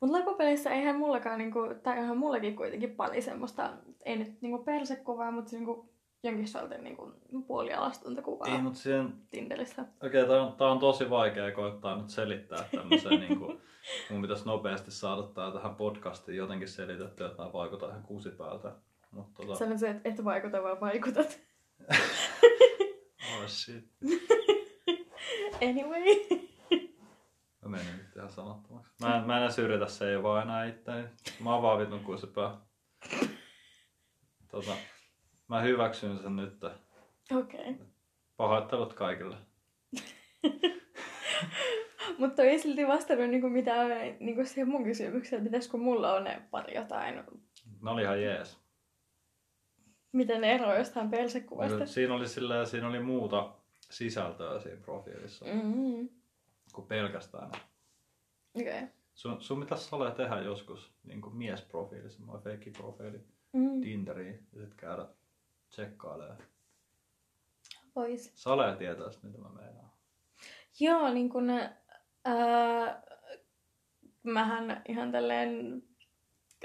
Mutta 0.00 0.16
loppupeleissä 0.16 0.70
eihän 0.70 0.98
mullakaan, 0.98 1.38
niinku, 1.38 1.60
tai 1.82 1.98
onhan 1.98 2.18
mullakin 2.18 2.56
kuitenkin 2.56 2.96
paljon 2.96 3.22
semmoista, 3.22 3.72
ei 4.04 4.16
nyt 4.16 4.42
niinku 4.42 4.64
persekuvaa, 4.64 5.30
mutta 5.30 5.56
niinku 5.56 5.92
jonkin 6.22 6.48
sortin 6.48 6.84
niinku 6.84 7.12
puolialastonta 7.46 8.22
kuvaa 8.22 8.48
Ei, 8.48 8.62
mutta 8.62 8.78
siihen, 8.78 9.14
Tinderissä. 9.30 9.82
okei, 9.82 10.22
okay, 10.22 10.26
tää, 10.26 10.42
on, 10.42 10.52
tää 10.52 10.68
on 10.68 10.78
tosi 10.78 11.10
vaikea 11.10 11.52
koittaa 11.52 11.96
nyt 11.96 12.10
selittää 12.10 12.64
tämmöiseen, 12.74 13.20
niin 13.20 13.38
kuin, 13.38 13.60
mun 14.10 14.22
pitäisi 14.22 14.46
nopeasti 14.46 14.90
saada 14.90 15.22
tää 15.22 15.50
tähän 15.50 15.74
podcastiin 15.74 16.36
jotenkin 16.36 16.68
selitettyä, 16.68 17.26
että 17.26 17.36
tää 17.36 17.52
vaikuttaa 17.52 17.88
ihan 17.88 18.02
kusipäältä. 18.02 18.72
Mutta 19.10 19.42
tota, 19.42 19.54
Sanoit 19.54 19.80
se, 19.80 19.90
että 19.90 20.08
et 20.08 20.24
vaikuta, 20.24 20.62
vaan 20.62 20.80
vaikutat. 20.80 21.40
Oh 23.40 23.46
shit. 23.46 23.84
Anyway. 25.62 26.14
Mä 27.62 27.68
menin 27.68 27.96
nyt 27.96 28.16
ihan 28.16 28.30
sanattomaksi. 28.30 28.92
Mä 29.00 29.16
en, 29.16 29.26
mä 29.26 29.36
en 29.36 29.42
edes 29.42 29.58
yritä 29.58 29.86
seivaa 29.86 30.42
enää 30.42 30.64
itteeni. 30.64 31.08
Mä 31.40 31.52
oon 31.52 31.62
vaan 31.62 31.78
vitun 31.78 32.00
kusipää. 32.00 32.56
Tota, 34.50 34.72
mä 35.48 35.60
hyväksyn 35.60 36.18
sen 36.18 36.36
nyt. 36.36 36.64
Okei. 36.64 37.70
Okay. 37.70 37.86
Pahoittelut 38.36 38.94
kaikille. 38.94 39.36
Mutta 42.18 42.42
ei 42.42 42.58
silti 42.58 42.86
vastannut 42.86 43.30
niinku 43.30 43.48
mitään 43.48 43.90
niinku 44.20 44.44
siihen 44.44 44.68
mun 44.68 44.84
kysymykseen, 44.84 45.38
että 45.38 45.48
pitäisikö 45.48 45.76
mulla 45.76 46.12
on 46.12 46.24
ne 46.24 46.42
pari 46.50 46.74
jotain. 46.74 47.14
Ne 47.82 47.90
oli 47.90 48.02
ihan 48.02 48.22
jees. 48.22 48.65
Miten 50.12 50.40
ne 50.40 50.52
eroaa 50.54 50.78
jostain 50.78 51.10
persekuvasta? 51.10 51.86
Siinä 51.86 52.14
oli, 52.14 52.28
sillä, 52.28 52.64
siinä 52.64 52.88
oli 52.88 53.00
muuta 53.00 53.52
sisältöä 53.90 54.60
siinä 54.60 54.80
profiilissa 54.80 55.44
Mm-hmm. 55.44 56.08
kuin 56.72 56.86
pelkästään. 56.86 57.50
Okei. 58.54 58.78
Okay. 58.78 58.88
Sun, 59.14 59.42
sun 59.42 59.60
pitäisi 59.60 59.84
Sale 59.84 60.10
tehdä 60.10 60.40
joskus 60.40 60.92
niin 61.04 61.20
kuin 61.20 61.36
miesprofiili, 61.36 62.10
semmoinen 62.10 62.44
feikkiprofiili 62.44 63.20
Mm. 63.52 63.80
Tinderiin 63.80 64.46
ja 64.52 64.60
sitten 64.60 64.76
käydä 64.76 65.06
tsekkailemaan. 65.70 66.38
Pois. 67.94 68.32
Sale 68.34 68.76
tietää 68.76 69.06
mitä 69.22 69.38
mä 69.38 69.48
meinaan. 69.48 69.90
Joo, 70.80 71.12
niin 71.12 71.28
kun, 71.28 71.50
ää, 72.24 73.02
mähän 74.22 74.82
ihan 74.88 75.12
tälleen 75.12 75.82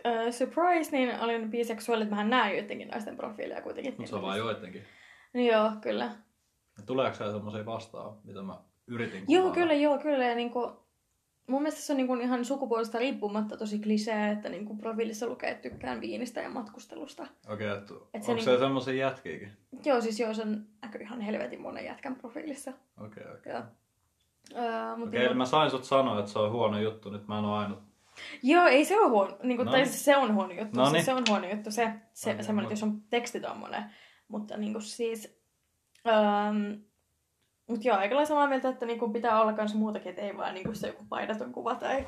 ää, 0.04 0.32
surprise, 0.32 0.92
niin 0.92 1.20
olin 1.20 1.52
biseksuaali, 1.52 2.04
että 2.04 2.16
mähän 2.16 2.30
näen 2.30 2.58
jotenkin 2.58 2.88
naisten 2.88 3.18
profiileja 3.18 3.62
kuitenkin. 3.62 3.94
Mutta 3.98 4.10
se 4.10 4.16
on 4.16 4.22
vaan 4.22 4.38
joidenkin. 4.38 4.84
No 5.34 5.42
joo, 5.42 5.72
kyllä. 5.82 6.06
Ja 6.78 6.84
Tuleeko 6.86 7.16
sä 7.16 7.32
semmoisia 7.32 7.66
vastaan, 7.66 8.18
mitä 8.24 8.42
mä 8.42 8.58
yritin 8.88 9.24
Joo, 9.28 9.52
kyllä, 9.52 9.74
joo, 9.74 9.98
kyllä. 9.98 10.26
Ja 10.26 10.36
niin 10.36 10.52
kun, 10.52 10.78
mun 11.48 11.62
mielestä 11.62 11.82
se 11.82 11.94
on 11.94 11.98
niin 11.98 12.08
kun 12.08 12.22
ihan 12.22 12.46
sukupuolesta 12.46 13.00
riippumatta 13.00 13.58
tosi 13.58 13.80
klisee, 13.80 14.32
että 14.32 14.50
niin 14.50 14.66
kun 14.66 14.78
profiilissa 14.78 15.28
lukee, 15.28 15.50
että 15.50 15.70
tykkään 15.70 16.02
viinistä 16.02 16.42
ja 16.42 16.50
matkustelusta. 16.50 17.28
Okei, 17.50 17.72
okay, 17.72 17.98
Et 18.14 18.24
se 18.24 18.32
onko 18.32 18.44
se 18.44 18.50
niinku- 18.50 18.66
semmoisia 18.66 18.94
jätkiäkin? 18.94 19.52
Joo, 19.86 20.02
siis 20.02 20.20
joo, 20.20 20.34
se 20.34 20.42
on 20.42 20.66
näkyy 20.82 21.02
ihan 21.02 21.22
helvetin 21.22 21.62
monen 21.62 21.86
jätkän 21.86 22.16
profiilissa. 22.16 22.74
Okei, 22.98 23.24
okay, 23.24 23.38
okei. 23.38 23.54
Ää, 24.56 24.96
mut 24.98 25.08
Okei, 25.08 25.28
niin 25.28 25.38
mä 25.38 25.46
sain 25.46 25.72
sut 25.72 25.84
sanoa, 25.84 26.20
että 26.20 26.32
se 26.32 26.40
on 26.40 26.52
huono 26.52 26.80
juttu, 26.80 27.10
nyt 27.10 27.28
mä 27.28 27.40
en 27.40 27.46
oo 27.46 27.56
ainut. 27.56 27.91
Joo, 28.44 28.66
ei 28.66 28.86
se 28.86 29.00
ole 29.00 29.10
huono. 29.10 29.38
Niin 29.44 29.58
kuin, 29.58 29.66
No 29.66 29.72
tai 29.72 29.82
niin. 29.82 29.94
se 29.94 30.18
on 30.18 30.36
huono 30.36 30.54
juttu. 30.54 30.80
No 30.80 30.92
niin. 30.92 31.04
se 31.04 31.14
on 31.14 31.24
huono 31.30 31.50
juttu 31.50 31.72
se, 31.72 31.94
se 32.14 32.32
Okei, 32.32 32.44
semmoinen, 32.44 32.68
mut- 32.68 32.72
jos 32.72 32.84
on 32.84 33.02
teksti 33.10 33.40
tommonen. 33.40 33.84
Mutta 34.28 34.58
niin 34.58 34.74
kuin 34.74 34.82
siis... 34.82 35.42
Ähm, 36.08 36.72
mutta 37.68 37.88
joo, 37.88 37.98
aika 37.98 38.16
lailla 38.16 38.28
samaa 38.28 38.48
mieltä, 38.48 38.70
että 38.70 38.86
niin 38.86 39.00
kuin 39.00 39.14
pitää 39.14 39.42
olla 39.42 39.52
myös 39.52 39.76
muutakin, 39.76 40.10
että 40.10 40.22
ei 40.22 40.38
vaan 40.38 40.54
niin 40.54 40.64
kuin 40.66 40.76
se 40.76 40.88
joku 40.88 41.06
paidaton 41.10 41.52
kuva 41.52 41.76
tai 41.76 42.08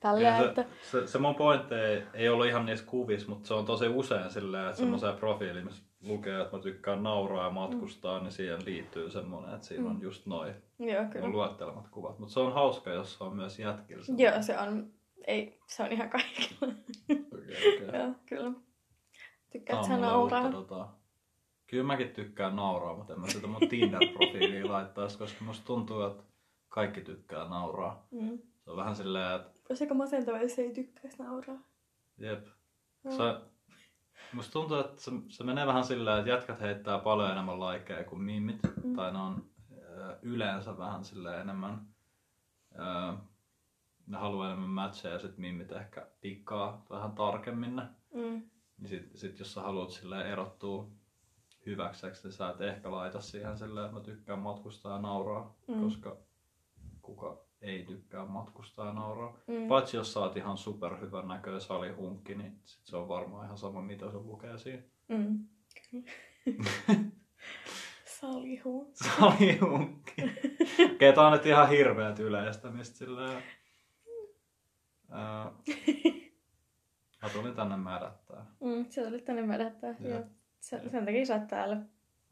tälleen, 0.00 0.36
Ja 0.36 0.44
että... 0.48 0.64
se, 0.82 1.00
se, 1.00 1.06
se, 1.06 1.18
mun 1.18 1.34
pointti 1.34 1.74
ei, 1.74 2.02
ei 2.14 2.28
ollut 2.28 2.46
ihan 2.46 2.66
niissä 2.66 2.86
kuvissa, 2.86 3.28
mutta 3.28 3.48
se 3.48 3.54
on 3.54 3.64
tosi 3.66 3.88
usein 3.88 4.30
silleen, 4.30 4.64
että 4.64 4.76
Mm. 4.76 4.80
semmoiseen 4.80 5.16
profiiliin, 5.16 5.64
missä 5.64 5.82
lukee, 6.08 6.40
että 6.40 6.56
mä 6.56 6.62
tykkään 6.62 7.02
nauraa 7.02 7.44
ja 7.44 7.50
matkustaa, 7.50 8.20
niin 8.20 8.32
siihen 8.32 8.64
liittyy 8.64 9.10
semmoinen, 9.10 9.54
että 9.54 9.66
siinä 9.66 9.84
Mm. 9.84 9.90
on 9.90 10.02
just 10.02 10.26
noin 10.26 10.54
Joo, 10.78 11.02
mun 11.02 11.10
kyllä. 11.10 11.28
luettelemat 11.28 11.88
kuvat. 11.88 12.18
Mutta 12.18 12.32
se 12.34 12.40
on 12.40 12.52
hauska, 12.52 12.90
jos 12.90 13.18
se 13.18 13.24
on 13.24 13.36
myös 13.36 13.58
jätkillä. 13.58 14.04
Joo, 14.16 14.42
se 14.42 14.58
on... 14.58 14.90
Ei, 15.26 15.58
se 15.66 15.82
on 15.82 15.92
ihan 15.92 16.10
kaikilla. 16.10 16.72
Okei, 17.10 17.74
okei. 17.76 18.00
joo, 18.00 18.14
kyllä. 18.26 18.52
Tykkäät 19.50 19.84
sä 19.84 19.96
nauraa? 19.96 20.50
tota... 20.50 20.88
Kyllä 21.66 21.84
mäkin 21.84 22.08
tykkään 22.08 22.56
nauraa, 22.56 22.96
mutta 22.96 23.12
en 23.14 23.20
mä 23.20 23.26
sitä 23.26 23.46
mun 23.46 23.60
Tinder-profiiliin 23.68 24.68
laittaisi, 24.72 25.18
koska 25.18 25.44
musta 25.44 25.66
tuntuu, 25.66 26.02
että 26.02 26.22
kaikki 26.68 27.00
tykkää 27.00 27.48
nauraa. 27.48 28.06
Mm. 28.10 28.38
Se 28.64 28.70
on 28.70 28.76
vähän 28.76 28.96
silleen, 28.96 29.36
että 29.40 29.57
Olisi 29.68 29.84
aika 29.84 29.94
masentavaa, 29.94 30.42
jos 30.42 30.58
ei 30.58 30.74
tykkäisi 30.74 31.22
nauraa. 31.22 31.58
jep. 32.18 32.46
Joo. 33.04 33.16
Se, 33.16 33.40
musta 34.32 34.52
tuntuu, 34.52 34.76
että 34.76 35.02
se, 35.02 35.10
se 35.28 35.44
menee 35.44 35.66
vähän 35.66 35.84
silleen, 35.84 36.18
että 36.18 36.30
jätkät 36.30 36.60
heittää 36.60 36.98
paljon 36.98 37.30
enemmän 37.30 37.60
likeja 37.60 38.04
kuin 38.04 38.22
mimmit. 38.22 38.58
Mm. 38.84 38.96
Tai 38.96 39.12
ne 39.12 39.18
on 39.18 39.50
ö, 39.72 40.18
yleensä 40.22 40.78
vähän 40.78 41.04
silleen 41.04 41.40
enemmän, 41.40 41.86
ö, 42.74 43.16
ne 44.06 44.18
haluaa 44.18 44.46
enemmän 44.46 44.70
matcheja 44.70 45.14
ja 45.14 45.18
sit 45.18 45.38
mimmit 45.38 45.72
ehkä 45.72 46.06
pikkaa 46.20 46.86
vähän 46.90 47.12
tarkemmin 47.12 47.76
ne. 47.76 47.82
Mm. 48.14 48.42
Niin 48.78 48.88
sit, 48.88 49.16
sit 49.16 49.38
jos 49.38 49.54
sä 49.54 49.60
haluat 49.60 49.90
silleen 49.90 50.26
erottua 50.26 50.90
hyväkseksi, 51.66 52.22
niin 52.22 52.32
sä 52.32 52.50
et 52.50 52.60
ehkä 52.60 52.90
laita 52.90 53.20
siihen 53.20 53.58
silleen, 53.58 53.86
että 53.86 53.98
mä 53.98 54.04
tykkään 54.04 54.38
matkustaa 54.38 54.92
ja 54.92 54.98
nauraa, 54.98 55.54
mm. 55.68 55.82
koska 55.82 56.16
kuka 57.02 57.47
ei 57.60 57.84
tykkää 57.84 58.26
matkustaa 58.26 58.86
ja 58.86 58.92
nauraa. 58.92 59.38
Mm. 59.46 59.68
Paitsi 59.68 59.96
jos 59.96 60.16
oot 60.16 60.36
ihan 60.36 60.56
superhyvän 60.56 61.28
näköinen 61.28 61.60
salihunkki, 61.60 62.34
niin 62.34 62.60
sit 62.64 62.86
se 62.86 62.96
on 62.96 63.08
varmaan 63.08 63.44
ihan 63.44 63.58
sama, 63.58 63.82
mitä 63.82 64.10
se 64.10 64.16
lukee 64.16 64.58
siinä. 64.58 64.82
Mm. 65.08 65.48
Salihu. 68.20 68.92
Salihunkki. 68.94 70.22
Okei, 70.94 71.12
tää 71.12 71.26
on 71.26 71.32
nyt 71.32 71.46
ihan 71.46 71.68
hirveät 71.68 72.18
yleistämistä 72.18 72.96
silleen. 72.96 73.42
Ää, 75.10 75.52
mä 77.22 77.28
tulin 77.32 77.54
tänne 77.54 77.76
mädättää. 77.76 78.46
Mm, 78.60 78.86
se 78.88 79.04
tuli 79.04 79.20
tänne 79.20 79.42
mädättää. 79.42 79.94
Joo. 80.00 80.10
Joo. 80.10 80.24
Sen, 80.60 80.90
sen 80.90 81.04
takia 81.04 81.26
sä 81.26 81.34
oot 81.34 81.46
täällä. 81.46 81.76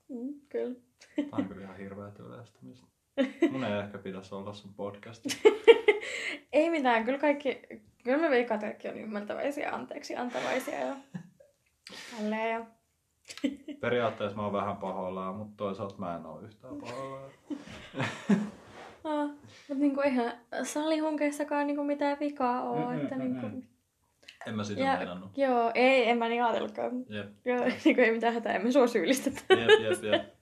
Mm, 0.08 0.40
kyllä. 0.48 0.80
Tää 1.16 1.26
on 1.32 1.48
kyllä 1.48 1.62
ihan 1.62 1.76
hirveät 1.76 2.18
yleistämistä. 2.18 2.95
Mun 3.52 3.64
ei 3.64 3.78
ehkä 3.78 3.98
pitäisi 3.98 4.34
olla 4.34 4.52
sun 4.52 4.74
podcast. 4.74 5.24
Ei 6.52 6.70
mitään, 6.70 7.04
kyllä 7.04 7.18
kaikki, 7.18 7.62
kyllä 8.04 8.18
me 8.18 8.30
veikkaat 8.30 8.60
kaikki 8.60 8.88
on 8.88 8.96
ymmärtäväisiä 8.98 9.70
anteeksi 9.72 10.16
antavaisia 10.16 10.78
ja 10.80 10.96
tälleen. 12.16 12.50
Ja... 12.50 12.66
Periaatteessa 13.80 14.36
mä 14.36 14.42
oon 14.42 14.52
vähän 14.52 14.76
pahoillaan, 14.76 15.34
mutta 15.34 15.54
toisaalta 15.56 15.94
mä 15.98 16.16
en 16.16 16.26
oo 16.26 16.40
yhtään 16.40 16.74
pahoillaan. 16.76 17.30
Ah, 19.04 19.28
mutta 19.28 19.74
niinku 19.74 20.00
eihän 20.00 20.40
salihunkeissakaan 20.62 21.66
niinku 21.66 21.84
mitään 21.84 22.16
vikaa 22.20 22.62
oo. 22.62 22.90
Mm, 22.90 22.96
mm, 22.96 23.02
että 23.02 23.14
mm, 23.14 23.22
niinku... 23.22 23.62
En 24.46 24.56
mä 24.56 24.64
sitä 24.64 24.80
Ja, 24.80 24.96
meinannut. 24.96 25.38
joo, 25.38 25.70
ei, 25.74 26.08
en 26.10 26.18
mä 26.18 26.28
niin 26.28 26.44
ajatellutkaan. 26.44 26.92
Jep, 27.08 27.26
Joo, 27.44 27.64
niinku 27.84 28.00
ei 28.00 28.12
mitään 28.12 28.34
hätää, 28.34 28.52
emme 28.54 28.72
sua 28.72 28.86
syyllistetä. 28.86 29.40
jep, 29.50 29.70
jep, 29.80 30.02
jep. 30.04 30.35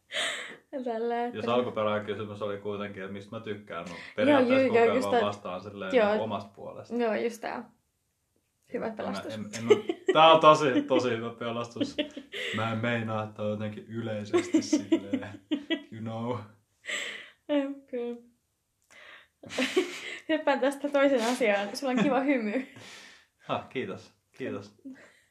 Tällä, 0.84 1.24
että... 1.24 1.38
Jos 1.38 1.48
alkuperäinen 1.48 2.06
kysymys 2.06 2.42
oli 2.42 2.58
kuitenkin, 2.58 3.02
että 3.02 3.12
mistä 3.12 3.36
mä 3.36 3.42
tykkään, 3.42 3.88
mutta 3.88 4.04
periaatteessa 4.16 4.66
joo, 4.66 4.84
ajan 4.84 4.96
just 4.96 5.10
vaan 5.10 5.24
vastaan 5.24 5.60
silleen 5.60 5.96
joo. 5.96 6.08
niinku 6.08 6.24
omasta 6.24 6.50
puolesta. 6.56 6.94
Joo, 6.94 7.14
just 7.14 7.40
tää. 7.40 7.70
Hyvä 8.72 8.86
En 8.86 8.96
pelastus. 8.96 9.34
En, 9.34 9.46
en, 9.58 9.64
mä, 9.64 9.70
tää 10.12 10.32
on 10.32 10.40
tosi, 10.40 10.82
tosi 10.82 11.10
hyvä 11.10 11.30
pelastus. 11.30 11.96
Mä 12.56 12.72
en 12.72 12.78
meinaa, 12.78 13.24
että 13.24 13.42
on 13.42 13.50
jotenkin 13.50 13.86
yleisesti 13.88 14.62
silleen, 14.62 15.40
you 15.92 16.00
know. 16.00 16.38
Kyllä. 17.86 18.16
Hyppään 20.28 20.60
tästä 20.60 20.88
toisen 20.88 21.24
asiaan. 21.24 21.76
Sulla 21.76 21.92
on 21.92 22.02
kiva 22.02 22.20
hymy. 22.20 22.66
Ah, 23.48 23.68
kiitos, 23.68 24.12
kiitos. 24.38 24.74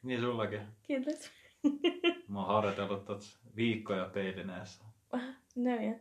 Niin 0.02 0.20
sullakin. 0.20 0.60
Kiitos. 0.82 1.30
Mä 2.28 2.38
oon 2.38 2.54
harjoitellut 2.54 3.08
viikkoja 3.56 4.04
peilineessä. 4.04 4.83
No 4.83 4.83
ja 5.56 5.94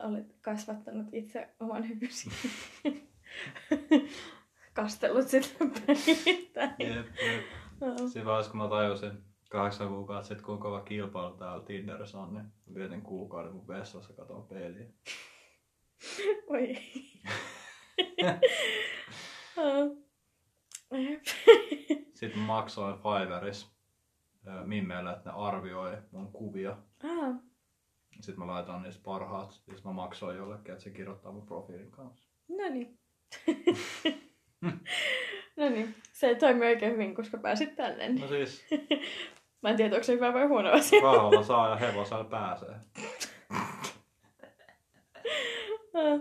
olet 0.00 0.36
kasvattanut 0.40 1.14
itse 1.14 1.48
oman 1.60 1.88
hymysi. 1.88 2.30
Kastellut 4.74 5.28
sitä 5.28 5.54
päivittäin. 5.58 6.74
Jep, 6.78 7.06
jep. 7.22 7.44
Siinä 8.08 8.26
vaiheessa, 8.26 8.50
kun 8.50 8.60
mä 8.60 8.68
tajusin 8.68 9.24
kahdeksan 9.50 9.88
kuukautta 9.88 10.28
sitten, 10.28 10.46
kuinka 10.46 10.62
kova 10.62 10.80
kilpailu 10.80 11.36
täällä 11.36 11.64
Tinderissä 11.64 12.18
on, 12.18 12.34
niin 12.34 12.52
vietin 12.74 13.02
kuukauden 13.02 13.52
mun 13.52 13.68
vessassa 13.68 14.12
katon 14.12 14.46
peiliin. 14.48 14.94
Oi. 16.46 16.76
Sitten 22.14 22.42
maksoin 22.42 22.96
Fiverris 22.98 23.72
ö, 24.46 24.50
Mimmeille, 24.64 25.12
että 25.12 25.30
ne 25.30 25.36
arvioi 25.36 25.98
mun 26.10 26.32
kuvia. 26.32 26.76
Ah, 27.04 27.34
Sitten 28.22 28.38
mä 28.46 28.52
laitoin 28.52 28.82
niistä 28.82 29.02
parhaat. 29.04 29.52
Sitten 29.52 29.80
mä 29.84 29.92
maksoin 29.92 30.36
jollekin, 30.36 30.72
että 30.72 30.84
se 30.84 30.90
kirjoittaa 30.90 31.32
mun 31.32 31.46
profiilin 31.46 31.90
kanssa. 31.90 32.28
no 32.48 32.68
niin. 32.68 32.98
no 35.56 35.68
niin, 35.68 35.94
se 36.12 36.34
toimi 36.34 36.66
oikein 36.66 36.92
hyvin, 36.92 37.14
koska 37.14 37.38
pääsit 37.38 37.76
tänne. 37.76 38.08
No 38.08 38.28
siis, 38.28 38.64
Mä 39.62 39.70
en 39.70 39.76
tiedä, 39.76 39.94
onko 39.94 40.04
se 40.04 40.12
hyvä 40.12 40.32
vai 40.32 40.46
huono 40.46 40.70
asia. 40.70 41.02
rahalla 41.02 41.42
saa 41.42 41.68
ja 41.70 41.76
hevosella 41.76 42.24
pääsee. 42.24 42.74
Ah. 45.94 46.20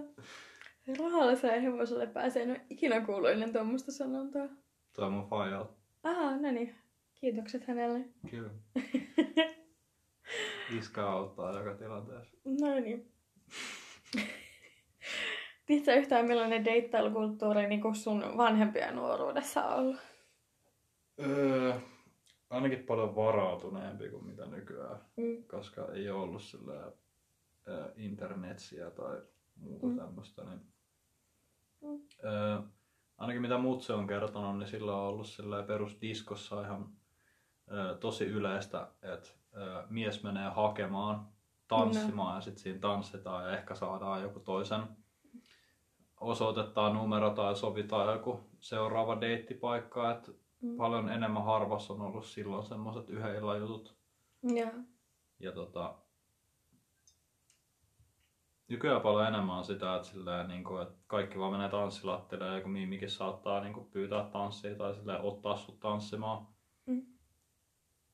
Rahalla 0.99 1.35
saa 1.35 1.51
ja 1.51 1.61
hevoselle 1.61 2.07
pääsee. 2.07 2.43
En 2.43 2.49
ole 2.49 2.61
ikinä 2.69 3.01
kuullut 3.05 3.29
ennen 3.29 3.53
tuommoista 3.53 3.91
sanontaa. 3.91 4.47
Toi 4.95 5.05
on 5.05 5.13
mun 5.13 5.29
faijal. 5.29 5.65
Aha, 6.03 6.37
no 6.37 6.51
niin. 6.51 6.75
Kiitokset 7.15 7.67
hänelle. 7.67 8.05
Kyllä. 8.29 8.49
Iskä 10.77 11.07
auttaa 11.09 11.57
joka 11.57 11.75
tilanteessa. 11.75 12.37
No 12.45 12.79
niin. 12.79 13.11
Tiedätkö 15.65 15.93
yhtään 15.95 16.25
millainen 16.25 16.65
deittailukulttuuri 16.65 17.67
niin 17.67 17.95
sun 17.95 18.23
vanhempien 18.37 18.95
nuoruudessa 18.95 19.65
on 19.65 19.79
ollut? 19.79 19.99
Öö, 21.19 21.73
ainakin 22.49 22.83
paljon 22.83 23.15
varautuneempi 23.15 24.09
kuin 24.09 24.25
mitä 24.25 24.45
nykyään. 24.45 24.97
Mm. 25.17 25.43
koska 25.43 25.87
ei 25.93 26.09
ole 26.09 26.21
ollut 26.21 26.41
sillä 26.41 26.91
internetsiä 27.95 28.91
tai 28.91 29.21
muuta 29.55 29.85
Mm. 29.87 29.91
mm. 29.93 29.97
tämmöistä, 29.99 30.43
niin 30.43 30.59
Mm. 31.81 31.99
ä, 32.29 32.61
ainakin 33.17 33.41
mitä 33.41 33.57
mutse 33.57 33.93
on 33.93 34.07
kertonut, 34.07 34.57
niin 34.59 34.67
sillä 34.67 34.95
on 34.95 35.07
ollut 35.07 35.27
sillä 35.27 35.63
perusdiskossa 35.63 36.61
ihan 36.61 36.89
tosi 37.99 38.25
yleistä, 38.25 38.87
että 39.01 39.29
mies 39.89 40.23
menee 40.23 40.49
hakemaan, 40.49 41.27
tanssimaan 41.67 42.35
ja 42.35 42.41
sitten 42.41 42.63
siinä 42.63 42.79
tanssitaan 42.79 43.43
ja 43.43 43.57
ehkä 43.57 43.75
saadaan 43.75 44.21
joku 44.21 44.39
toisen 44.39 44.81
osoitetaan 46.19 46.93
numero 46.93 47.29
tai 47.29 47.55
sovitaan 47.55 48.13
joku 48.13 48.39
seuraava 48.59 49.21
deittipaikka, 49.21 50.11
että 50.11 50.31
Mm. 50.61 50.77
paljon 50.77 51.09
enemmän 51.09 51.45
harvassa 51.45 51.93
on 51.93 52.01
ollut 52.01 52.25
silloin 52.25 52.63
semmoiset 52.63 53.09
yhden 53.09 53.35
illan 53.35 53.59
jutut. 53.59 53.95
Joo. 54.43 54.71
Ja 55.39 55.51
tota, 55.51 55.95
nykyään 58.67 59.01
paljon 59.01 59.27
enemmän 59.27 59.57
on 59.57 59.65
sitä, 59.65 59.95
että, 59.95 60.07
silleen, 60.07 60.47
niin 60.47 60.63
kuin, 60.63 60.81
että 60.81 60.95
kaikki 61.07 61.39
vaan 61.39 61.51
menee 61.51 61.69
tanssilattialle 61.69 62.47
ja 62.47 62.55
joku 62.55 62.69
mimikin 62.69 63.09
saattaa 63.09 63.61
niin 63.61 63.73
kuin, 63.73 63.85
pyytää 63.85 64.23
tanssia 64.23 64.75
tai 64.75 64.95
silleen, 64.95 65.21
ottaa 65.21 65.57
sut 65.57 65.79
tanssimaan. 65.79 66.47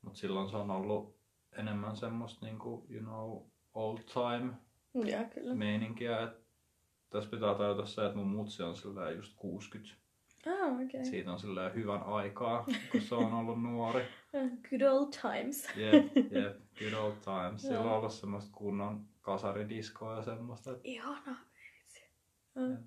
Mutta 0.08 0.20
silloin 0.20 0.50
se 0.50 0.58
on 0.58 0.72
ollut 0.72 1.18
enemmän 1.58 1.96
semmoista 1.96 2.46
niin 2.46 2.60
kuin, 2.60 2.86
you 2.90 3.04
know, 3.04 3.44
old 3.74 3.98
time 3.98 4.54
Joo, 4.94 5.24
kyllä. 5.34 5.56
meininkiä. 5.56 6.22
Et 6.22 6.32
tässä 7.10 7.30
pitää 7.30 7.56
tajuta 7.56 7.86
se, 7.86 8.06
että 8.06 8.18
mun 8.18 8.28
mutsi 8.28 8.64
on 8.64 8.76
silleen 8.76 9.16
just 9.16 9.34
60. 9.36 9.96
Ah. 10.48 10.74
Okay. 10.74 11.06
Siitä 11.06 11.32
on 11.32 11.40
silleen 11.40 11.74
hyvän 11.74 12.04
aikaa, 12.04 12.66
kun 12.92 13.02
se 13.02 13.16
on 13.16 13.34
ollut 13.34 13.62
nuori. 13.62 14.04
Good 14.70 14.82
old 14.82 15.08
times. 15.22 15.68
Jep, 15.76 16.16
jep, 16.32 16.58
good 16.80 16.94
old 16.94 17.16
times. 17.24 17.64
Joo. 17.64 17.84
on 17.84 17.92
ollut 17.92 18.14
semmoista 18.14 18.52
kunnon 18.54 19.06
kasaridiskoa 19.22 20.16
ja 20.16 20.22
semmoista. 20.22 20.72
että 20.72 20.82
Ihana. 20.84 21.36
Mm. 22.56 22.78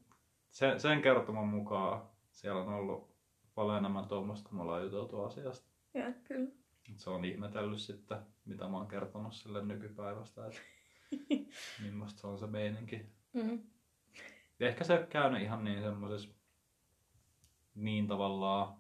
Sen, 0.51 0.81
sen 0.81 1.03
kertoman 1.03 1.49
mukaan 1.49 2.03
siellä 2.31 2.61
on 2.61 2.69
ollut 2.69 3.11
paljon 3.55 3.79
enemmän 3.79 4.09
tuommoista, 4.09 4.49
kun 4.49 4.59
me 4.59 4.63
ollaan 4.63 4.83
juteltu 4.83 5.23
asiasta. 5.23 5.71
Joo, 5.95 6.13
kyllä. 6.25 6.51
Se 6.97 7.11
on 7.11 7.25
ihmetellyt 7.25 7.81
sitten, 7.81 8.19
mitä 8.45 8.69
mä 8.69 8.77
oon 8.77 8.89
kertonut 8.89 9.35
sille 9.35 9.65
nykypäivästä, 9.65 10.47
että 10.47 10.61
millaista 11.83 12.21
se 12.21 12.27
on 12.27 12.39
se 12.39 12.47
meininki. 12.47 13.07
Mm. 13.33 13.63
Ja 14.61 14.69
ehkä 14.69 14.85
se 14.85 14.93
ei 14.93 14.99
ole 14.99 15.07
käynyt 15.07 15.43
ihan 15.43 15.65
niin 15.65 15.83
semmoisessa 15.83 16.31
niin 17.75 18.07
tavallaan 18.07 18.77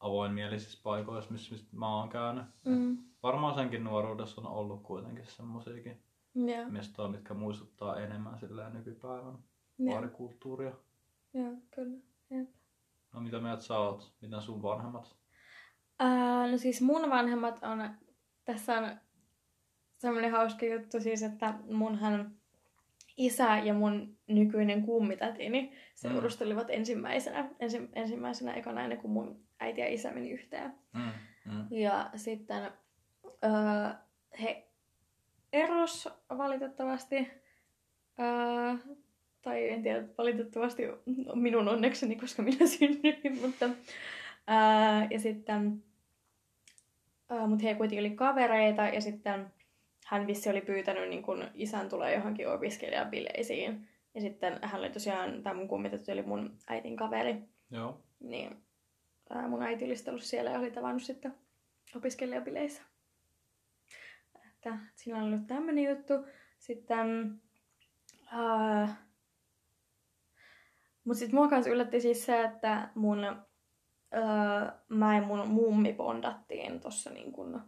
avoinmielisissä 0.00 0.80
paikoissa, 0.82 1.32
missä, 1.32 1.52
missä 1.52 1.66
mä 1.72 1.96
oon 1.96 2.08
käynyt. 2.08 2.44
Mm. 2.64 2.98
Varmaan 3.22 3.54
senkin 3.54 3.84
nuoruudessa 3.84 4.40
on 4.40 4.46
ollut 4.46 4.82
kuitenkin 4.82 5.26
semmosiakin 5.26 6.02
Joo. 6.34 6.68
mestoja, 6.68 7.08
mitkä 7.08 7.34
muistuttaa 7.34 7.96
enemmän 7.96 8.38
silleen 8.38 8.72
nykypäivän 8.72 9.38
Joo. 9.78 9.92
baarikulttuuria. 9.92 10.72
Joo, 11.34 11.52
kyllä. 11.74 11.98
Jep. 12.30 12.50
No 13.12 13.20
mitä 13.20 13.40
mieltä 13.40 13.62
sä 13.62 13.78
oot? 13.78 14.12
Miten 14.20 14.42
sun 14.42 14.62
vanhemmat? 14.62 15.16
Ää, 15.98 16.46
no 16.50 16.58
siis 16.58 16.80
mun 16.80 17.10
vanhemmat 17.10 17.58
on, 17.62 17.90
tässä 18.44 18.78
on 18.78 18.96
semmoinen 19.98 20.30
hauska 20.30 20.66
juttu 20.66 21.00
siis, 21.00 21.22
että 21.22 21.54
munhan 21.70 22.34
isä 23.16 23.58
ja 23.58 23.74
mun 23.74 24.16
nykyinen 24.26 24.82
kummitätini 24.82 25.72
seurustelivat 25.94 26.70
ensimmäisenä, 26.70 27.48
ensi, 27.60 27.88
ensimmäisenä 27.92 28.54
ekana 28.54 28.82
ennen 28.82 28.98
kuin 28.98 29.10
mun 29.10 29.44
äiti 29.60 29.80
ja 29.80 29.88
isä 29.88 30.10
meni 30.10 30.30
yhteen. 30.30 30.74
Mm, 30.92 31.12
mm. 31.52 31.66
Ja 31.70 32.10
sitten 32.16 32.62
öö, 33.24 33.50
he 34.42 34.68
eros 35.52 36.08
valitettavasti. 36.38 37.30
Öö, 38.20 38.94
tai 39.42 39.70
en 39.70 39.82
tiedä, 39.82 40.04
valitettavasti 40.18 40.82
minun 41.34 41.68
onnekseni, 41.68 42.16
koska 42.16 42.42
minä 42.42 42.66
synnyin, 42.78 43.38
mutta 43.40 43.68
öö, 44.50 45.06
ja 45.10 45.20
sitten 45.20 45.84
mutta 47.48 47.64
he 47.64 47.74
kuitenkin 47.74 48.06
oli 48.06 48.16
kavereita 48.16 48.82
ja 48.82 49.00
sitten 49.00 49.52
hän 50.06 50.26
vissi 50.26 50.50
oli 50.50 50.60
pyytänyt 50.60 51.08
niin 51.08 51.22
kun 51.22 51.50
isän 51.54 51.88
tulee 51.88 52.14
johonkin 52.14 52.48
opiskelijabileisiin. 52.48 53.88
Ja 54.14 54.20
sitten 54.20 54.58
hän 54.62 54.80
oli 54.80 54.90
tosiaan, 54.90 55.42
tämä 55.42 55.54
mun 55.54 55.68
kummitettu 55.68 56.12
oli 56.12 56.22
mun 56.22 56.58
äitin 56.66 56.96
kaveri. 56.96 57.36
Joo. 57.70 58.00
Niin 58.20 58.56
ää, 59.30 59.48
mun 59.48 59.62
äiti 59.62 59.84
oli 59.84 59.94
ollut 60.08 60.22
siellä 60.22 60.50
ja 60.50 60.58
oli 60.58 60.70
tavannut 60.70 61.02
sitten 61.02 61.34
opiskelijabileissä. 61.96 62.82
Että 64.48 64.78
siinä 64.94 65.18
on 65.18 65.24
ollut 65.24 65.46
tämmönen 65.46 65.84
juttu. 65.84 66.14
Sitten... 66.58 67.40
Ää, 68.26 68.96
mut 71.04 71.16
sit 71.16 71.32
mua 71.32 71.48
kanssa 71.48 71.70
yllätti 71.70 72.00
siis 72.00 72.26
se, 72.26 72.44
että 72.44 72.88
mun... 72.94 73.18
Ää, 74.14 74.78
mä 74.88 75.16
ja 75.16 75.22
mun 75.22 75.48
mummi 75.48 75.92
bondattiin 75.92 76.80
tossa 76.80 77.10
niin 77.10 77.32
kun 77.32 77.60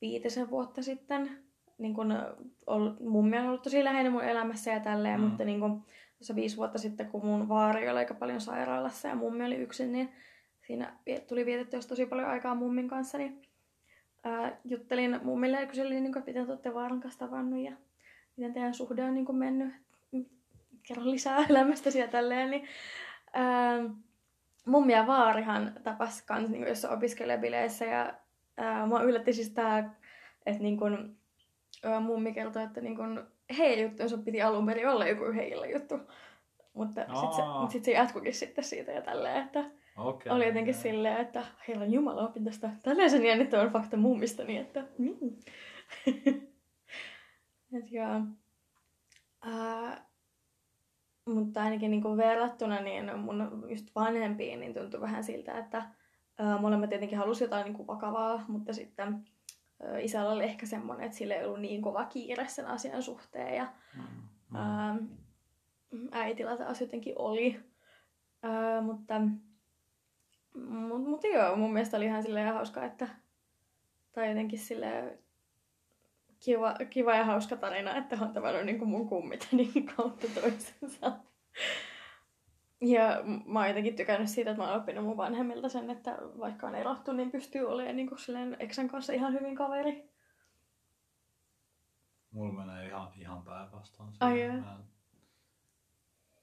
viitisen 0.00 0.50
vuotta 0.50 0.82
sitten. 0.82 1.30
Niin 1.78 1.94
kun, 1.94 2.14
ol, 2.66 2.90
mummi 3.00 3.38
on 3.38 3.46
ollut 3.46 3.62
tosi 3.62 3.84
läheinen 3.84 4.12
mun 4.12 4.24
elämässä 4.24 4.70
ja 4.70 4.80
tälleen, 4.80 5.20
Mm. 5.20 5.26
mutta 5.26 5.44
niin 5.44 5.60
kun, 5.60 5.84
tuossa 6.18 6.34
viisi 6.34 6.56
vuotta 6.56 6.78
sitten, 6.78 7.08
kun 7.10 7.26
mun 7.26 7.48
vaari 7.48 7.88
oli 7.88 7.98
aika 7.98 8.14
paljon 8.14 8.40
sairaalassa 8.40 9.08
ja 9.08 9.14
mummi 9.14 9.44
oli 9.44 9.56
yksin, 9.56 9.92
niin 9.92 10.12
siinä 10.66 10.96
tuli 11.28 11.46
vietettyä 11.46 11.80
tosi 11.88 12.06
paljon 12.06 12.28
aikaa 12.28 12.54
mummin 12.54 12.88
kanssa, 12.88 13.18
niin 13.18 13.42
ää, 14.24 14.56
juttelin 14.64 15.20
mummille 15.22 15.60
ja 15.60 15.66
kyselin, 15.66 16.02
niin 16.02 16.12
kuin, 16.12 16.20
että 16.20 16.30
miten 16.30 16.46
te 16.46 16.52
olette 16.52 16.74
vaaran 16.74 17.00
kanssa 17.00 17.18
tavannut 17.26 17.60
ja 17.64 17.72
miten 18.36 18.52
teidän 18.52 18.74
suhde 18.74 19.04
on 19.04 19.14
niin 19.14 19.26
kuin, 19.26 19.38
mennyt. 19.38 19.74
Kerro 20.82 21.04
lisää 21.10 21.44
elämästäsi 21.50 21.98
ja 21.98 22.08
tälleen. 22.08 22.50
Niin, 22.50 22.64
ää, 23.32 23.78
mummi 24.68 24.92
ja 24.92 25.06
vaarihan 25.06 25.72
tapas 25.82 26.22
kans 26.22 26.50
niin 26.50 26.66
jossain 26.68 26.94
opiskelijabileissä 26.94 27.84
ja 27.84 28.14
ää, 28.56 28.86
mua 28.86 29.02
yllätti 29.02 29.32
siis 29.32 29.50
tää, 29.50 29.94
että 30.46 30.62
niin 30.62 30.78
kuin, 30.78 31.16
ää, 31.84 32.00
mummi 32.00 32.32
kertoi, 32.32 32.62
että 32.62 32.80
niin 32.80 32.96
kuin, 32.96 33.20
heidän 33.58 33.84
juttunsa 33.84 34.18
piti 34.18 34.42
alun 34.42 34.66
perin 34.66 34.88
olla 34.88 35.06
joku 35.06 35.24
heillä 35.34 35.66
juttu. 35.66 35.98
Mutta 36.74 37.00
sitten 37.00 37.32
se, 37.36 37.42
mut 37.60 37.70
sit 37.70 37.84
se 37.84 37.92
jatkukin 37.92 38.34
sitten 38.34 38.64
siitä 38.64 38.92
ja 38.92 39.02
tälleen, 39.02 39.44
että 39.46 39.64
Okei. 39.96 40.32
oli 40.32 40.46
jotenkin 40.46 40.74
okei. 40.74 40.82
silleen, 40.82 41.16
että 41.16 41.44
herran 41.68 41.92
jumala, 41.92 42.28
opin 42.28 42.44
tästä 42.44 42.70
tällaisen 42.82 43.24
jännittävän 43.24 43.72
faktan 43.72 44.00
mummista, 44.00 44.44
niin 44.44 44.60
että 44.60 44.84
mm. 44.98 45.16
Et 47.78 47.92
joo. 47.92 48.20
Ää, 49.42 50.07
mutta 51.34 51.62
ainakin 51.62 51.90
niinku 51.90 52.16
verrattuna 52.16 52.80
niin 52.80 53.18
mun 53.18 53.64
just 53.68 53.90
vanhempiin 53.94 54.60
niin 54.60 54.74
tuntui 54.74 55.00
vähän 55.00 55.24
siltä, 55.24 55.58
että 55.58 55.82
ää, 56.38 56.58
molemmat 56.58 56.88
tietenkin 56.90 57.18
halusi 57.18 57.44
jotain 57.44 57.64
niinku 57.64 57.86
vakavaa, 57.86 58.44
mutta 58.48 58.72
sitten 58.72 59.24
ää, 59.82 59.98
isällä 59.98 60.32
oli 60.32 60.44
ehkä 60.44 60.66
semmoinen, 60.66 61.06
että 61.06 61.18
sillä 61.18 61.34
ei 61.34 61.44
ollut 61.44 61.60
niin 61.60 61.82
kova 61.82 62.04
kiire 62.04 62.48
sen 62.48 62.66
asian 62.66 63.02
suhteen 63.02 63.56
ja 63.56 63.72
Mm, 64.50 65.08
mm. 65.90 66.08
Äitillä 66.12 66.56
taas 66.56 66.80
jotenkin 66.80 67.14
oli. 67.18 67.60
Äh, 68.44 68.84
mutta 68.84 69.14
mut, 70.54 71.04
mut 71.04 71.24
joo, 71.24 71.56
mun 71.56 71.72
mielestä 71.72 71.96
oli 71.96 72.04
ihan 72.04 72.22
silleen 72.22 72.54
hauska, 72.54 72.84
että 72.84 73.08
tai 74.12 74.28
jotenkin 74.28 74.58
silleen 74.58 75.18
kiva, 76.48 76.74
kiva 76.90 77.14
ja 77.14 77.24
hauska 77.24 77.56
tarina, 77.56 77.96
että 77.96 78.18
on 78.20 78.32
tavannut 78.32 78.64
niin 78.64 78.78
kuin 78.78 78.88
mun 78.88 79.08
kummit 79.08 79.48
niin 79.52 79.86
kautta 79.96 80.26
toisensa. 80.40 81.12
Ja 82.80 83.22
mä 83.46 83.58
oon 83.58 83.68
jotenkin 83.68 83.96
tykännyt 83.96 84.28
siitä, 84.30 84.50
että 84.50 84.62
mä 84.62 84.68
oon 84.70 84.80
oppinut 84.80 85.04
mun 85.04 85.16
vanhemmilta 85.16 85.68
sen, 85.68 85.90
että 85.90 86.18
vaikka 86.38 86.66
on 86.66 86.74
erottu, 86.74 87.12
niin 87.12 87.30
pystyy 87.30 87.68
olemaan 87.68 87.96
niin 87.96 88.08
kuin 88.08 88.18
silleen 88.18 88.56
eksän 88.58 88.88
kanssa 88.88 89.12
ihan 89.12 89.32
hyvin 89.32 89.56
kaveri. 89.56 90.10
Mulla 92.30 92.52
menee 92.52 92.86
ihan, 92.86 93.08
ihan 93.16 93.42
päinvastoin. 93.42 94.12
Ai. 94.20 94.48
Mä 94.48 94.78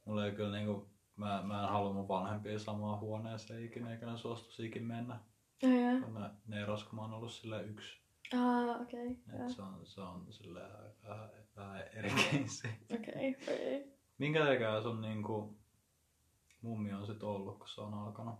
Mulla 0.05 0.25
ei 0.25 0.31
kyllä 0.31 0.57
niinku, 0.57 0.89
mä, 1.15 1.41
mä 1.43 1.63
en 1.63 1.69
halua 1.69 1.93
mun 1.93 2.07
vanhempia 2.07 2.59
samaan 2.59 2.99
huoneeseen 2.99 3.63
ikinä, 3.63 3.91
eikä 3.91 4.05
ne 4.05 4.17
suostuisi 4.17 4.65
ikinä 4.65 4.85
mennä. 4.85 5.19
Ai 5.63 5.83
joo. 5.83 6.01
Kun 6.01 6.13
Ne, 6.13 6.29
ne 6.47 6.61
eros, 6.61 6.83
kun 6.83 6.95
mä 6.95 7.01
oon 7.01 7.13
ollut 7.13 7.31
sille 7.31 7.63
yksi. 7.63 8.04
Ah, 8.33 8.81
okei. 8.81 9.11
Et 9.11 9.49
se 9.55 9.61
on, 9.61 9.85
se 9.85 10.01
on 10.01 10.33
silleen 10.33 10.71
vähän, 11.03 11.29
vähän 11.55 11.81
eri 11.93 12.11
keissi. 12.31 12.67
Okei, 12.95 13.35
okei. 13.41 13.93
Minkä 14.17 14.45
takia 14.45 14.81
sun 14.81 15.01
niinku 15.01 15.57
mummi 16.61 16.93
on 16.93 17.07
sit 17.07 17.23
ollut, 17.23 17.57
kun 17.57 17.67
se 17.67 17.81
on 17.81 17.93
alkanut? 17.93 18.39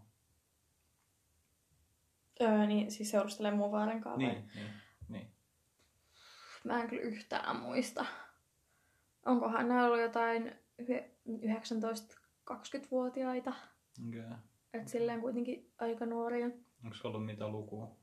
Öö, 2.41 2.65
niin 2.65 2.91
siis 2.91 3.11
seurustelee 3.11 3.51
mun 3.51 3.71
vaaren 3.71 4.01
kanssa. 4.01 4.17
Niin, 4.17 4.51
niin, 4.55 4.69
niin. 5.09 5.31
Mä 6.63 6.81
en 6.81 6.89
kyllä 6.89 7.03
yhtään 7.03 7.55
muista. 7.55 8.05
Onkohan 9.25 9.67
ne 9.67 9.83
ollut 9.83 9.99
jotain 9.99 10.55
yhe- 10.77 11.11
19-20-vuotiaita? 11.27 13.53
Okei. 14.07 14.19
Okay. 14.19 14.31
Et 14.73 14.87
silleen 14.87 15.21
kuitenkin 15.21 15.71
aika 15.77 16.05
nuoria. 16.05 16.45
Onko 16.83 16.95
ollut 17.03 17.25
mitä 17.25 17.47
lukua? 17.47 17.95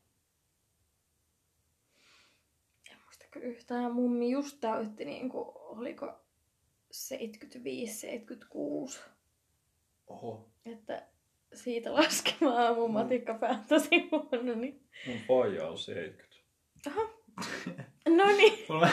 En 2.90 2.96
muista 3.04 3.21
kyllä 3.21 3.21
yhtään. 3.38 3.92
Mummi 3.92 4.30
just 4.30 4.56
täytti 4.60 5.04
niinku, 5.04 5.52
oliko 5.56 6.12
75-76. 6.94 8.98
Oho. 10.06 10.48
Että 10.66 11.06
siitä 11.54 11.94
laskemaan 11.94 12.74
mun 12.74 12.90
Mm. 12.90 12.94
matikkapää 12.94 13.64
tosi 13.68 14.08
huono. 14.10 14.54
Niin... 14.54 14.88
Mun 15.06 15.18
poija 15.26 15.68
on 15.68 15.78
70. 15.78 16.32
No 18.08 18.26
niin. 18.26 18.64
Mulla, 18.68 18.88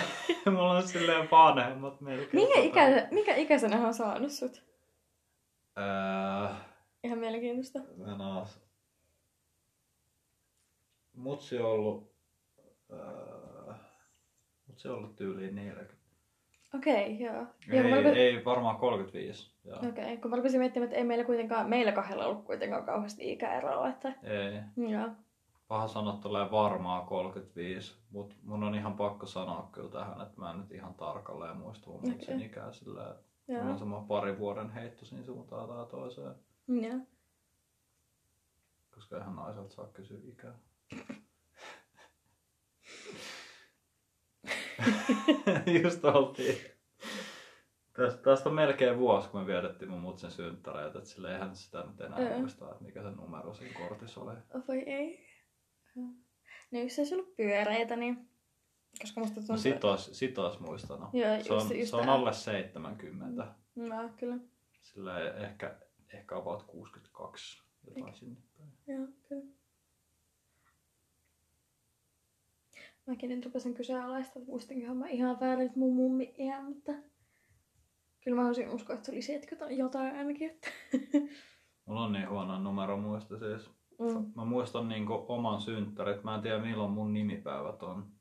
mulla 0.45 0.71
on 0.71 0.87
silleen 0.87 1.31
vanhemmat 1.31 2.01
melkein. 2.01 2.29
Minkä, 2.33 2.55
tota- 2.59 2.63
ikä, 2.65 3.07
minkä 3.11 3.35
ikäisenä 3.35 3.77
hän 3.77 3.87
on 3.87 3.93
saanut 3.93 4.31
sut? 4.31 4.63
Öö, 5.77 6.55
Ihan 7.03 7.19
mielenkiintoista. 7.19 7.79
no, 8.17 8.47
mutsi 11.13 11.57
on 11.57 11.65
ollut, 11.71 12.11
öö, 12.91 13.38
mutsi 14.79 14.89
on 14.89 14.97
ollut 14.97 15.15
tyyliin 15.15 15.55
40. 15.55 15.93
Okei, 16.75 17.13
okay, 17.13 17.25
joo. 17.25 17.35
joo 17.35 17.47
Ei, 17.71 17.81
kun 17.81 17.91
mä 17.91 18.01
rupes- 18.01 18.17
ei, 18.17 18.45
varmaan 18.45 18.75
35. 18.77 19.51
Joo. 19.63 19.77
Okei, 19.77 19.89
okay. 19.89 20.17
kun 20.17 20.31
mä 20.31 20.37
rupesin 20.37 20.59
miettimään, 20.59 20.85
että 20.87 20.97
ei 20.97 21.03
meillä 21.03 21.25
kuitenkaan, 21.25 21.69
meillä 21.69 21.91
kahdella 21.91 22.25
ollut 22.25 22.45
kuitenkaan 22.45 22.85
kauheasti 22.85 23.31
ikäeroa, 23.31 23.89
että 23.89 24.13
Ei. 24.23 24.87
joo. 24.89 25.09
Paha 25.67 25.87
sanoa 25.87 26.13
tulee 26.13 26.51
varmaan 26.51 27.07
35, 27.07 27.95
mutta 28.11 28.35
mun 28.43 28.63
on 28.63 28.75
ihan 28.75 28.93
pakko 28.93 29.25
sanoa 29.25 29.69
kyllä 29.71 29.89
tähän, 29.89 30.21
että 30.21 30.41
mä 30.41 30.51
en 30.51 30.57
nyt 30.57 30.71
ihan 30.71 30.93
tarkalleen 30.93 31.57
muista 31.57 31.89
mun 31.89 32.09
mutsin 32.09 32.35
Okei. 32.35 32.45
ikää 32.45 32.71
sillä 32.71 33.15
Joo. 33.47 33.61
on 33.61 33.77
semmoinen 33.79 34.07
pari 34.07 34.39
vuoden 34.39 34.69
heitto 34.69 35.05
siinä 35.05 35.25
suuntaan 35.25 35.67
tai 35.67 35.85
toiseen, 35.85 36.35
Joo. 36.67 36.99
koska 38.95 39.17
ihan 39.17 39.35
naiselta 39.35 39.75
saa 39.75 39.87
kysyä 39.87 40.17
ikää. 40.23 40.53
Just 45.83 46.05
oltiin. 46.05 46.57
Tästä, 47.93 48.21
tästä 48.21 48.49
on 48.49 48.55
melkein 48.55 48.97
vuosi, 48.97 49.29
kun 49.29 49.41
me 49.41 49.47
vietettiin 49.47 49.91
mun 49.91 50.01
mutsen 50.01 50.31
synttäreitä, 50.31 50.97
että 50.97 51.09
sille 51.09 51.33
eihän 51.33 51.55
sitä 51.55 51.83
nyt 51.83 52.01
enää 52.01 52.21
Joo. 52.21 52.39
muista, 52.39 52.71
että 52.71 52.83
mikä 52.83 53.03
se 53.03 53.11
numero 53.11 53.53
siinä 53.53 53.79
kortissa 53.79 54.21
oli. 54.21 54.33
Voi 54.67 54.79
ei. 54.79 55.25
No 56.71 56.79
jos 56.79 56.99
olisi 56.99 57.15
ollut 57.15 57.35
pyöreitä, 57.35 57.95
niin... 57.95 58.29
Koska 59.01 59.19
musta 59.19 59.35
tuntuu... 59.35 59.55
No 59.55 59.61
sit 59.61 59.83
ois, 59.83 60.09
sit 60.13 60.37
ois 60.37 60.59
muistanut. 60.59 61.09
Joo, 61.13 61.43
se 61.43 61.53
on, 61.53 61.59
just- 61.59 61.75
just 61.75 61.89
se 61.89 61.95
on 61.95 62.09
alle 62.09 62.33
70. 62.33 63.47
Joo, 63.75 64.09
kyllä. 64.17 64.37
Sillä 64.81 65.19
ehkä, 65.19 65.75
ehkä 66.13 66.35
about 66.37 66.63
62 66.63 67.63
jotain 67.87 68.15
sinne 68.15 68.37
päin. 68.57 68.71
Joo, 68.87 69.07
kyllä. 69.29 69.58
Mäkin 73.09 73.29
nyt 73.29 73.45
rupesin 73.45 73.73
kyseenalaista, 73.73 74.39
että 74.39 74.51
muistinkohan 74.51 74.97
mä 74.97 75.07
ihan 75.07 75.39
väärin 75.39 75.71
mun 75.75 75.95
mummi 75.95 76.33
iän, 76.37 76.65
mutta... 76.65 76.91
Kyllä 78.23 78.41
mä 78.41 78.47
olisin 78.47 78.69
uskoa, 78.69 78.93
että 78.93 79.05
se 79.05 79.11
oli 79.11 79.21
70 79.21 79.75
jotain 79.75 80.15
ainakin, 80.15 80.49
että... 80.49 80.67
Mulla 81.85 82.03
on 82.03 82.11
niin 82.11 82.29
huono 82.29 82.59
numero 82.59 82.97
muista 82.97 83.39
siis. 83.39 83.71
Mm. 83.99 84.31
Mä 84.35 84.45
muistan 84.45 84.89
niinku 84.89 85.25
oman 85.27 85.61
synttärit. 85.61 86.23
Mä 86.23 86.35
en 86.35 86.41
tiedä 86.41 86.59
milloin 86.59 86.91
mun 86.91 87.13
nimipäivät 87.13 87.83
on. 87.83 88.11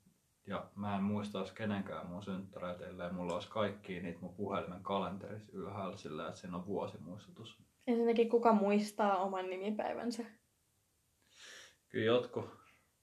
Ja 0.46 0.70
mä 0.74 0.96
en 0.96 1.02
muista 1.02 1.44
kenenkään 1.54 2.06
mun 2.06 2.22
synttäreitä, 2.22 2.86
ellei 2.86 3.12
mulla 3.12 3.34
olisi 3.34 3.48
kaikki 3.48 4.00
niitä 4.00 4.20
mun 4.20 4.34
puhelimen 4.34 4.82
kalenterissa 4.82 5.52
ylhäällä 5.52 5.96
sillä, 5.96 6.28
että 6.28 6.40
siinä 6.40 6.56
on 6.56 6.66
vuosimuistutus. 6.66 7.62
Ensinnäkin 7.86 8.28
kuka 8.28 8.52
muistaa 8.52 9.16
oman 9.16 9.50
nimipäivänsä? 9.50 10.24
Kyllä 11.88 12.06
jotkut. 12.06 12.44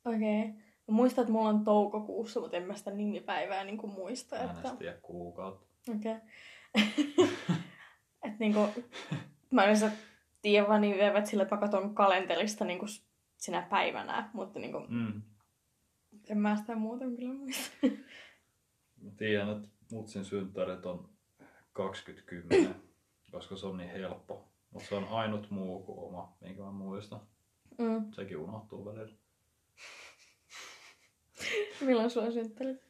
Okei. 0.06 0.50
Okay. 0.50 0.64
Mä 0.88 0.95
muistan, 0.95 1.21
että 1.21 1.32
mulla 1.32 1.50
on 1.50 1.63
toukokuussa, 1.63 2.39
mutta 2.39 2.58
en 2.58 2.63
mä 2.63 2.76
sitä 2.76 2.91
nimipäivää 2.91 3.63
niin 3.63 3.78
kuin 3.78 3.93
muista. 3.93 4.36
Mä 4.36 4.52
Että... 4.52 4.76
tiedä 4.76 4.98
kuukautta. 5.02 5.67
Okei. 5.95 6.15
Okay. 6.15 7.28
että 8.26 8.38
niinku, 8.39 8.60
mä 9.52 9.63
en 9.63 9.69
edes 9.69 9.86
tiedä 10.41 10.67
vaan 10.67 10.82
niin 10.82 10.95
vievät 10.98 11.26
sillä, 11.26 11.43
että 11.43 11.56
mä 11.56 11.62
katson 11.62 11.95
kalenterista 11.95 12.65
niinku 12.65 12.88
s- 12.88 13.06
sinä 13.38 13.62
päivänä, 13.69 14.30
mutta 14.34 14.60
niinku, 14.60 14.80
Mm. 14.89 15.21
en 16.30 16.38
mä 16.38 16.56
sitä 16.56 16.76
muuten 16.76 17.15
kyllä 17.15 17.34
muista. 17.34 17.71
Mä 19.02 19.12
tiedän, 19.17 19.50
että 19.50 19.69
mutsin 19.91 20.26
synttärit 20.26 20.86
on 20.86 21.10
2010, 21.74 22.76
koska 23.32 23.56
se 23.56 23.67
on 23.67 23.78
niin 23.78 23.89
helppo. 23.89 24.52
Mutta 24.71 24.89
se 24.89 24.95
on 24.95 25.08
ainut 25.08 25.50
muu 25.52 25.84
kuin 25.84 26.00
oma, 26.00 26.38
minkä 26.41 26.62
mä 26.62 26.71
muistan. 26.71 27.21
Mm. 27.78 28.12
Sekin 28.12 28.38
unohtuu 28.38 28.86
välillä. 28.86 29.15
Milloin 31.86 32.10
sulla 32.10 32.25
on 32.27 32.34
synttärit? 32.34 32.81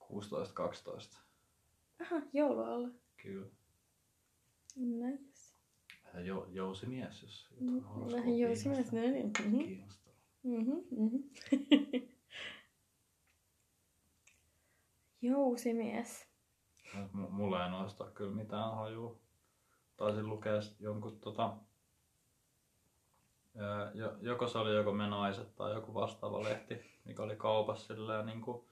16-12. 0.00 1.16
Aha, 2.02 2.22
joulualla. 2.32 2.88
Kyllä. 3.22 3.46
Nice. 4.76 5.54
Vähän 6.04 6.26
jo, 6.26 6.46
jousimies, 6.50 7.22
jos 7.22 7.46
Mm, 7.60 7.66
jotain 7.76 7.84
Vähän 7.84 7.94
horoskoopia 7.94 8.46
jousimies, 8.48 8.92
no 8.92 9.00
niin. 9.00 9.32
Mhm. 9.44 9.58
kiinnostaa. 9.58 10.12
Mhm, 10.42 10.72
mhm. 10.90 11.16
Jousimies. 15.22 16.26
M- 16.94 17.30
mulla 17.30 17.64
ei 17.64 17.70
noista 17.70 18.04
kyllä 18.10 18.34
mitään 18.34 18.74
hajua. 18.76 19.16
Taisin 19.96 20.28
lukea 20.28 20.60
jonkun 20.80 21.20
tota, 21.20 21.56
joko 24.20 24.48
se 24.48 24.58
oli 24.58 24.74
joko 24.74 24.92
Me 24.92 25.06
Naiset 25.06 25.56
tai 25.56 25.74
joku 25.74 25.94
vastaava 25.94 26.42
lehti, 26.42 26.80
mikä 27.04 27.22
oli 27.22 27.36
kaupassa 27.36 27.94
silleen 27.94 28.26
niin 28.26 28.40
kuin 28.40 28.64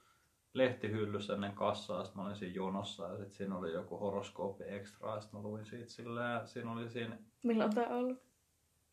lehtihyllyssä 0.53 1.33
ennen 1.33 1.53
kassaa, 1.53 2.03
sitten 2.03 2.21
mä 2.21 2.25
olin 2.25 2.37
siinä 2.37 2.55
jonossa 2.55 3.07
ja 3.07 3.17
sitten 3.17 3.33
siinä 3.33 3.57
oli 3.57 3.73
joku 3.73 3.97
horoskooppi 3.97 4.63
ja 4.63 4.85
sitten 4.85 5.39
mä 5.39 5.47
luin 5.47 5.65
siitä 5.65 5.89
silleen, 5.89 6.47
siinä 6.47 6.71
oli 6.71 6.89
siinä 6.89 7.17
Milloin 7.43 7.75
tää 7.75 7.87
ollut? 7.87 8.25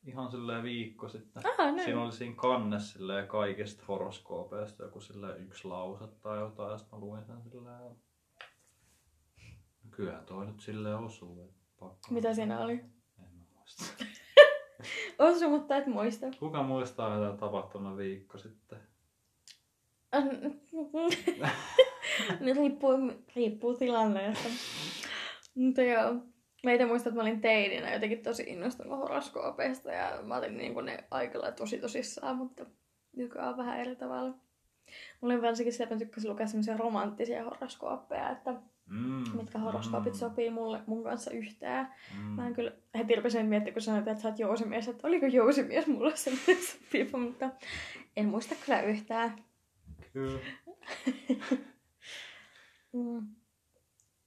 ihan 0.07 0.31
silleen 0.31 0.63
viikko 0.63 1.09
sitten. 1.09 1.43
Aha, 1.47 1.71
näin. 1.71 1.85
Siinä 1.85 2.03
oli 2.03 2.13
siinä 2.13 2.35
kannessa 2.37 2.93
silleen 2.99 3.29
kaikista 3.29 3.85
horoskoopeista 3.89 4.83
joku 4.83 5.01
silleen 5.01 5.43
yksi 5.43 5.69
lause 5.69 6.07
tai 6.07 6.39
jotain, 6.39 6.73
ja 6.73 6.79
sitten 6.79 6.99
mä 6.99 7.05
luin 7.05 7.25
sen 7.25 7.43
silleen. 7.43 7.97
Kyllähän 9.91 10.25
toi 10.27 10.47
nyt 10.47 10.61
silleen 10.61 10.97
osuu. 10.97 11.55
Pakko. 11.81 12.09
Mitä 12.11 12.35
siinä 12.35 12.61
oli? 12.61 12.73
En 12.73 13.35
mä 13.35 13.45
muista. 13.55 13.85
Osu, 15.19 15.51
mutta 15.51 15.77
et 15.77 15.87
muista. 15.87 16.27
Kuka 16.39 16.63
muistaa, 16.63 17.19
mitä 17.19 17.37
tapahtunut 17.37 17.97
viikko 17.97 18.39
sitten? 18.39 18.79
Riippuu, 22.57 23.13
riippuu 23.37 23.75
tilanteesta. 23.75 24.49
Mutta 25.55 25.83
joo. 25.83 26.15
Mä 26.65 26.73
itse 26.73 26.87
muistan, 26.87 27.11
että 27.11 27.23
mä 27.23 27.29
olin 27.29 27.41
teininä 27.41 27.93
jotenkin 27.93 28.23
tosi 28.23 28.45
innostunut 28.47 28.99
horoskoopeista 28.99 29.93
ja 29.93 30.19
mä 30.23 30.37
olin 30.37 30.57
niin 30.57 30.85
ne 30.85 31.05
aikalla 31.11 31.53
tosi 31.53 31.79
tosissaan, 31.79 32.37
mutta 32.37 32.67
nykyään 33.17 33.49
on 33.49 33.57
vähän 33.57 33.81
eri 33.81 33.97
tavalla. 33.97 34.35
Mulla 35.21 35.35
oli 35.35 35.43
varsinkin 35.43 35.73
se, 35.73 35.83
että 35.83 35.95
mä 35.95 35.99
tykkäsin 35.99 36.31
lukea 36.31 36.47
semmoisia 36.47 36.77
romanttisia 36.77 37.45
horoskooppeja, 37.45 38.31
että 38.31 38.55
Mm, 38.87 39.37
mitkä 39.37 39.59
horoskoopit 39.59 40.13
mm, 40.13 40.19
sopii 40.19 40.51
mulle, 40.51 40.81
mun 40.87 41.05
kanssa 41.05 41.31
yhteen. 41.31 41.87
Mm. 42.19 42.25
Mä 42.25 42.47
en 42.47 42.55
kyllä 42.55 42.73
heti 42.95 43.15
rupesin 43.15 43.47
miettimään, 43.47 43.75
kun 43.75 43.83
sanoit, 43.83 44.09
että 44.09 44.23
sä 44.23 44.29
oot 44.29 44.39
jousimies, 44.39 44.89
että 44.89 45.07
oliko 45.07 45.27
jousimies 45.27 45.87
mulle 45.87 46.17
semmoinen 46.17 46.57
sopiva, 46.63 47.19
mutta 47.19 47.51
en 48.17 48.27
muista 48.27 48.55
kyllä 48.67 48.83
yhtään. 48.83 49.45
Kyllä. 50.13 50.39
Mm. 52.93 53.27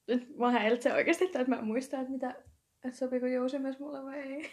Nyt 0.07 0.37
mä 0.37 0.51
häiritsen 0.51 0.93
oikeasti, 0.93 1.25
että 1.25 1.45
mä 1.47 1.55
en 1.55 1.65
muista, 1.65 1.99
että 1.99 2.11
mitä, 2.11 2.35
että 2.83 2.97
sopiiko 2.97 3.25
jousimies 3.25 3.79
mulle 3.79 4.03
vai 4.03 4.19
ei. 4.19 4.51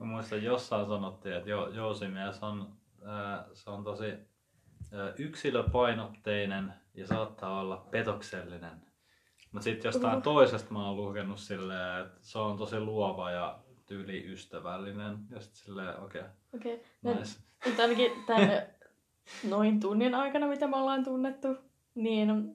Mä 0.00 0.06
muistan, 0.06 0.42
jossain 0.42 0.86
sanottiin, 0.86 1.34
että 1.34 1.50
jo, 1.50 1.68
jousimies 1.68 2.42
on, 2.42 2.72
ää, 3.04 3.46
se 3.52 3.70
on 3.70 3.84
tosi 3.84 4.04
ää, 4.92 5.14
yksilöpainotteinen 5.18 6.72
ja 6.94 7.06
saattaa 7.06 7.60
olla 7.60 7.76
petoksellinen. 7.90 8.87
Mutta 9.52 9.64
sitten 9.64 9.88
jostain 9.88 10.22
toisesta 10.22 10.72
mä 10.72 10.86
oon 10.86 10.96
lukenut 10.96 11.38
silleen, 11.38 12.06
että 12.06 12.18
se 12.22 12.38
on 12.38 12.58
tosi 12.58 12.80
luova 12.80 13.30
ja 13.30 13.58
tyyliystävällinen. 13.86 15.18
Ja 15.30 15.40
sitten 15.40 15.64
silleen, 15.64 16.00
okei, 16.00 16.20
okay, 16.20 16.32
Okei, 16.54 16.74
okay. 17.04 17.14
nice. 17.14 17.40
nyt 17.66 17.80
ainakin 17.80 18.12
tämän 18.26 18.62
noin 19.50 19.80
tunnin 19.80 20.14
aikana, 20.14 20.46
mitä 20.46 20.66
me 20.66 20.76
ollaan 20.76 21.04
tunnettu, 21.04 21.48
niin 21.94 22.54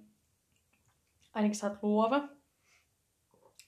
ainakin 1.34 1.56
sä 1.56 1.68
oot 1.68 1.84
luova. 1.84 2.24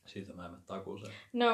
Siitä 0.05 0.33
mä 0.33 0.45
en 0.45 0.51
mene 0.51 0.63
takuuseen. 0.67 1.13
No, 1.33 1.47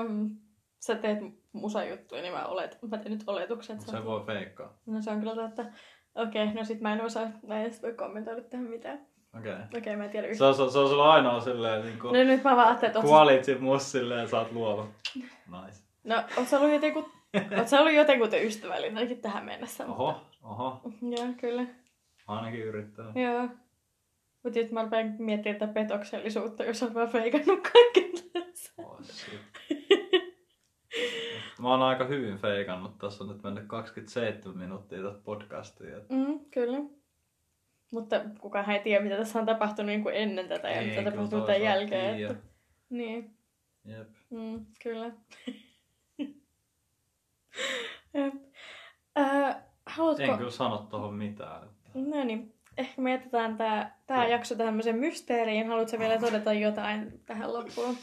sä 0.79 0.95
teet 0.95 1.19
musajuttuja, 1.53 2.21
niin 2.21 2.33
mä, 2.33 2.45
olet, 2.45 2.77
mä 2.81 2.97
teen 2.97 3.11
nyt 3.11 3.23
Mut 3.49 3.63
sä 3.63 3.91
se 3.91 4.05
voi 4.05 4.25
feikkaa. 4.25 4.79
No 4.85 5.01
se 5.01 5.11
on 5.11 5.19
kyllä 5.19 5.35
totta. 5.35 5.61
Okei, 6.15 6.43
okay, 6.43 6.55
no 6.55 6.63
sit 6.63 6.81
mä 6.81 6.93
en 6.93 7.01
osaa, 7.01 7.29
mä 7.47 7.63
en 7.63 7.71
voi 7.81 7.93
kommentoida 7.93 8.41
tähän 8.41 8.69
mitään. 8.69 9.07
Okei. 9.39 9.53
Okay. 9.53 9.63
Okei, 9.65 9.79
okay, 9.79 9.95
mä 9.95 10.05
en 10.05 10.09
tiedä 10.09 10.27
Se 10.27 10.31
yhtään. 10.31 10.49
on, 10.49 10.55
se 10.55 10.61
on, 10.61 10.71
se 10.71 10.79
on 10.79 10.89
sulla 10.89 11.13
ainoa 11.13 11.39
silleen 11.39 11.85
niinku 11.85 12.07
No 12.07 12.13
nyt 12.13 12.43
mä 12.43 12.55
vaan 12.55 12.67
ajattelin, 12.67 12.95
että 12.95 13.07
quality 13.07 13.57
mus 13.57 13.91
silleen, 13.91 14.27
sä 14.27 14.39
oot 14.39 14.51
luova. 14.51 14.87
Nice. 15.15 15.83
No, 16.03 16.23
oot 16.37 16.47
sä 16.47 16.59
ollut 16.59 16.73
jotenkin, 16.73 17.05
oot 17.57 17.67
sä 17.67 17.79
ollut 17.79 17.93
jotenkin 17.93 18.45
ystävällinen 18.45 18.97
ainakin 18.97 19.21
tähän 19.21 19.45
mennessä. 19.45 19.85
Oho, 19.85 20.21
oho. 20.43 20.81
Joo, 21.01 21.33
kyllä. 21.39 21.65
Ainakin 22.27 22.59
yrittää. 22.59 23.05
Joo. 23.15 23.47
Mutta 24.43 24.59
nyt 24.59 24.71
mä 24.71 24.83
rupean 24.83 25.15
miettimään 25.19 25.59
tätä 25.59 25.73
petoksellisuutta, 25.73 26.63
jos 26.63 26.83
on 26.83 26.93
vaan 26.93 27.09
feikannut 27.09 27.59
kaiken 27.73 28.11
tässä. 28.33 28.73
Oh. 28.77 28.99
Mä 31.61 31.69
oon 31.69 31.81
aika 31.81 32.05
hyvin 32.05 32.37
feikannut. 32.37 32.97
Tässä 32.97 33.23
on 33.23 33.29
nyt 33.29 33.43
mennyt 33.43 33.67
27 33.67 34.57
minuuttia 34.57 35.03
tästä 35.03 35.21
podcastia. 35.23 35.97
Mm, 36.09 36.39
kyllä. 36.51 36.77
Mutta 37.91 38.21
kukaan 38.39 38.71
ei 38.71 38.79
tiedä, 38.79 39.03
mitä 39.03 39.17
tässä 39.17 39.39
on 39.39 39.45
tapahtunut 39.45 39.87
niin 39.87 40.03
kuin 40.03 40.15
ennen 40.15 40.47
tätä 40.47 40.69
ja 40.69 40.81
ei 40.81 40.89
mitä 40.89 41.11
tapahtuu 41.11 41.41
tämän 41.41 41.61
jälkeen. 41.61 42.23
Että... 42.23 42.35
Niin, 42.89 43.37
Jep. 43.85 44.09
mm, 44.29 44.65
kyllä. 44.83 45.05
Jep. 48.13 48.33
Äh, 49.19 49.55
haluatko... 49.85 50.23
En 50.23 50.37
kyllä 50.37 50.51
sano 50.51 50.77
tohon 50.77 51.13
mitään. 51.13 51.63
Että... 51.63 51.89
No 51.93 52.23
niin, 52.23 52.53
ehkä 52.77 53.01
me 53.01 53.11
jätetään 53.11 53.57
tää, 53.57 54.01
tää 54.07 54.23
Joo. 54.23 54.31
jakso 54.31 54.55
tämmöisen 54.55 54.95
mysteeriin. 54.95 55.67
Haluatko 55.67 55.99
vielä 55.99 56.19
todeta 56.19 56.53
jotain 56.53 57.21
tähän 57.25 57.53
loppuun? 57.53 57.97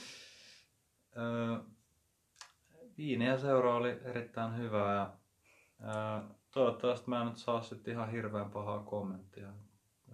Öö, 1.17 1.59
viini 2.99 3.27
ja 3.27 3.39
seura 3.39 3.75
oli 3.75 4.01
erittäin 4.05 4.57
hyvä 4.57 4.95
ja 4.95 5.13
öö, 5.85 6.29
toivottavasti 6.51 7.11
mä 7.11 7.21
en 7.21 7.27
nyt 7.27 7.37
saa 7.37 7.61
sitten 7.61 7.95
ihan 7.95 8.11
hirveän 8.11 8.51
pahaa 8.51 8.83
kommenttia. 8.83 9.49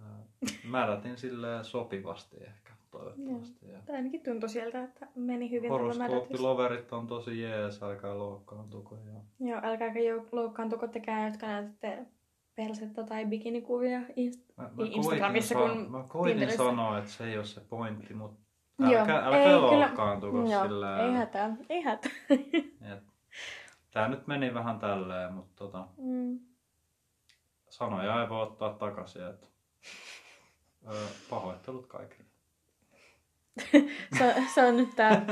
Öö, 0.05 0.49
märätin 0.69 1.17
silleen 1.17 1.65
sopivasti 1.65 2.37
ehkä, 2.43 2.73
toivottavasti. 2.91 3.67
Ja 3.71 3.79
Tai 3.85 3.95
ainakin 3.95 4.21
tuntui 4.23 4.49
sieltä, 4.49 4.83
että 4.83 5.07
meni 5.15 5.51
hyvin 5.51 5.61
tämä. 5.71 5.79
Horoskooppiloverit 5.79 6.93
on 6.93 7.07
tosi 7.07 7.41
jees, 7.41 7.83
älkää 7.83 8.17
loukkaantuko. 8.17 8.95
Ja... 8.95 9.47
Joo, 9.47 9.59
älkääkä 9.63 9.99
loukkaantuko 10.31 10.87
tekään, 10.87 11.31
jotka 11.31 11.47
näytätte 11.47 12.05
persettä 12.55 13.03
tai 13.03 13.25
bikinikuvia. 13.25 13.99
Inst- 13.99 14.53
Mä, 14.57 14.69
Niin 14.77 14.91
Instagramissa 14.93 15.55
koitin, 15.55 15.75
kuin 15.77 15.85
sa- 15.85 15.91
mä 15.91 16.03
koitin 16.07 16.51
sanoa, 16.57 16.97
että 16.97 17.09
se 17.11 17.25
ei 17.27 17.37
ole 17.37 17.45
se 17.45 17.61
pointti, 17.61 18.13
mutta 18.13 18.39
Joo, 18.79 18.99
älkää, 18.99 19.25
älkää 19.25 19.39
ei 19.43 19.45
kyllä- 19.45 19.61
loukkaantuko 19.61 20.37
Joo, 20.37 20.63
sillä 20.63 21.05
ei 21.05 21.13
hätää, 21.13 21.55
ei 21.69 21.81
hätää. 21.81 22.11
Tää 23.91 24.07
nyt 24.07 24.27
meni 24.27 24.53
vähän 24.53 24.79
tälleen, 24.79 25.33
mutta 25.33 25.53
tota, 25.55 25.87
mm. 25.97 26.39
sanoja 27.69 28.21
ei 28.21 28.29
voi 28.29 28.41
ottaa 28.43 28.73
takaisin. 28.73 29.23
Että, 29.27 29.47
pahoittelut 31.29 31.87
kaikille. 31.87 32.25
se, 34.17 34.35
se, 34.53 34.65
on 34.65 34.77
nyt 34.77 34.95
tää, 34.95 35.25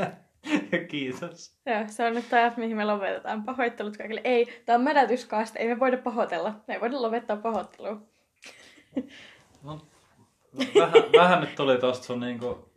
Kiitos. 0.89 1.57
joo, 1.65 1.83
se 1.87 2.05
on 2.05 2.13
nyt 2.13 2.29
tää, 2.29 2.53
mihin 2.57 2.77
me 2.77 2.85
lopetetaan. 2.85 3.43
Pahoittelut 3.43 3.97
kaikille. 3.97 4.21
Ei, 4.23 4.63
tää 4.65 4.75
on 4.75 4.81
mädätyskaasta, 4.83 5.59
ei 5.59 5.67
me 5.67 5.79
voida 5.79 5.97
pahoitella. 5.97 6.55
Me 6.67 6.73
ei 6.73 6.81
voida 6.81 7.01
lopettaa 7.01 7.37
pahoittelua. 7.37 8.01
No, 9.63 9.81
vähän, 10.75 10.93
vähän 11.17 11.41
nyt 11.41 11.55
tuli 11.55 11.77
tosta 11.77 12.05
sun, 12.05 12.19
niinku, 12.19 12.69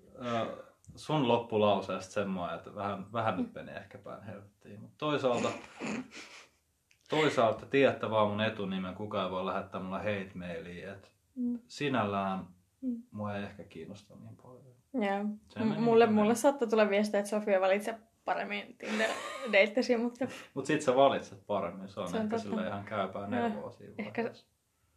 sun 0.97 1.29
loppulauseesta 1.29 2.13
semmoinen, 2.13 2.57
että 2.59 2.75
vähän, 2.75 3.13
vähän 3.13 3.37
nyt 3.37 3.55
meni 3.55 3.71
ehkä 3.71 3.99
päin 3.99 4.23
helvettiin. 4.23 4.81
Mutta 4.81 4.97
toisaalta, 4.99 5.49
toisaalta 7.09 7.67
tiedätte 7.67 8.11
vaan 8.11 8.29
mun 8.29 8.41
etunimen, 8.41 8.95
kukaan 8.95 9.25
ei 9.25 9.31
voi 9.31 9.47
lähettää 9.47 9.81
mulle 9.81 9.99
hate 9.99 10.31
mailia. 10.35 10.93
Et 10.93 11.17
Mm. 11.39 11.59
sinällään 11.69 12.47
Mm. 12.87 13.03
mua 13.11 13.37
ei 13.37 13.43
ehkä 13.45 13.65
kiinnosta 13.65 14.15
niin 14.17 14.37
paljon. 14.37 14.65
Joo. 14.95 15.25
M- 15.65 15.83
mulle, 15.83 16.07
niin 16.07 16.15
mulle 16.15 16.35
saattaa 16.35 16.69
tulla 16.69 16.89
viestiä, 16.91 17.21
että 17.21 17.31
Sofia 17.31 17.61
valitsee 17.61 17.99
paremmin 18.25 18.77
Tinder-deittesi, 18.79 19.97
mutta 20.03 20.27
Mut 20.55 20.67
sit 20.67 20.83
sä 20.83 20.97
valitset 20.97 21.47
paremmin, 21.47 21.89
se 21.89 22.01
on, 22.01 22.09
Se 22.11 22.17
on 22.17 22.23
ehkä 22.23 22.39
totta. 22.39 22.67
ihan 22.67 22.85
käypää 22.85 23.27
neuvoa 23.27 23.71
siinä 23.71 23.95
ehkä- 23.99 24.23
vaiheessa. 24.23 24.47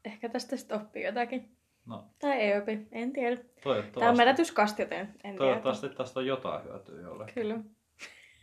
ehkä 0.05 0.29
tästä 0.29 0.57
sitten 0.57 0.81
oppii 0.81 1.03
jotakin. 1.03 1.55
No, 1.85 2.03
Tai 2.19 2.31
ei 2.31 2.57
opi, 2.57 2.87
en 2.91 3.13
tiedä. 3.13 3.35
Tämä 3.35 3.47
on 3.49 3.61
toivottavasti, 3.63 4.17
mädätyskasti, 4.17 4.81
joten 4.81 4.99
en 4.99 5.15
tiedä. 5.21 5.37
toivottavasti 5.37 5.89
tästä 5.89 6.19
on 6.19 6.25
jotain 6.25 6.63
hyötyä 6.63 7.01
jollekin. 7.01 7.33
Kyllä. 7.33 7.59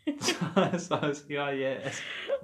se 0.78 0.94
olisi 1.02 1.32
ihan 1.34 1.60
jees. 1.60 1.98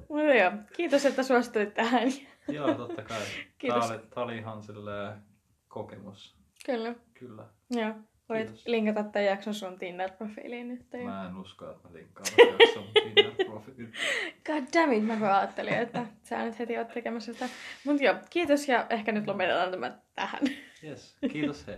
No 0.08 0.32
joo, 0.32 0.52
kiitos, 0.76 1.06
että 1.06 1.22
suostuit 1.22 1.74
tähän. 1.74 2.08
Joo, 2.48 2.74
totta 2.74 3.02
kai. 3.02 3.20
Kiitos. 3.58 3.86
Tää 3.86 3.96
oli, 3.96 4.06
tää 4.14 4.24
oli 4.24 4.36
ihan 4.38 4.62
silleen 4.62 5.22
kokemus. 5.68 6.36
Kyllä, 6.66 6.94
Kyllä. 7.14 7.44
joo. 7.70 7.94
Voit 8.28 8.46
Kiitos. 8.48 8.66
linkata 8.66 9.04
tämän 9.04 9.26
jakson 9.26 9.54
sun 9.54 9.78
Tinder-profiiliin 9.78 10.68
nyt. 10.68 10.86
Mä 11.04 11.26
en 11.28 11.36
usko, 11.36 11.70
että 11.70 11.88
mä 11.88 11.94
linkkaan 11.94 12.26
tätä 12.36 12.64
jakson 12.64 12.84
Tinder-profiiliin. 13.02 13.92
God 14.46 14.64
damn 14.74 14.92
it, 14.92 15.04
mä 15.04 15.16
kun 15.16 15.26
ajattelin, 15.28 15.74
että 15.74 16.06
sä 16.22 16.44
nyt 16.44 16.58
heti 16.58 16.78
oot 16.78 16.88
tekemässä 16.88 17.32
sitä. 17.32 17.48
Mut 17.84 18.00
joo, 18.00 18.14
kiitos 18.30 18.68
ja 18.68 18.86
ehkä 18.90 19.12
nyt 19.12 19.26
lopetetaan 19.26 19.70
tämä 19.70 19.98
tähän. 20.14 20.42
Yes, 20.84 21.16
kiitos 21.32 21.66
hei. 21.66 21.76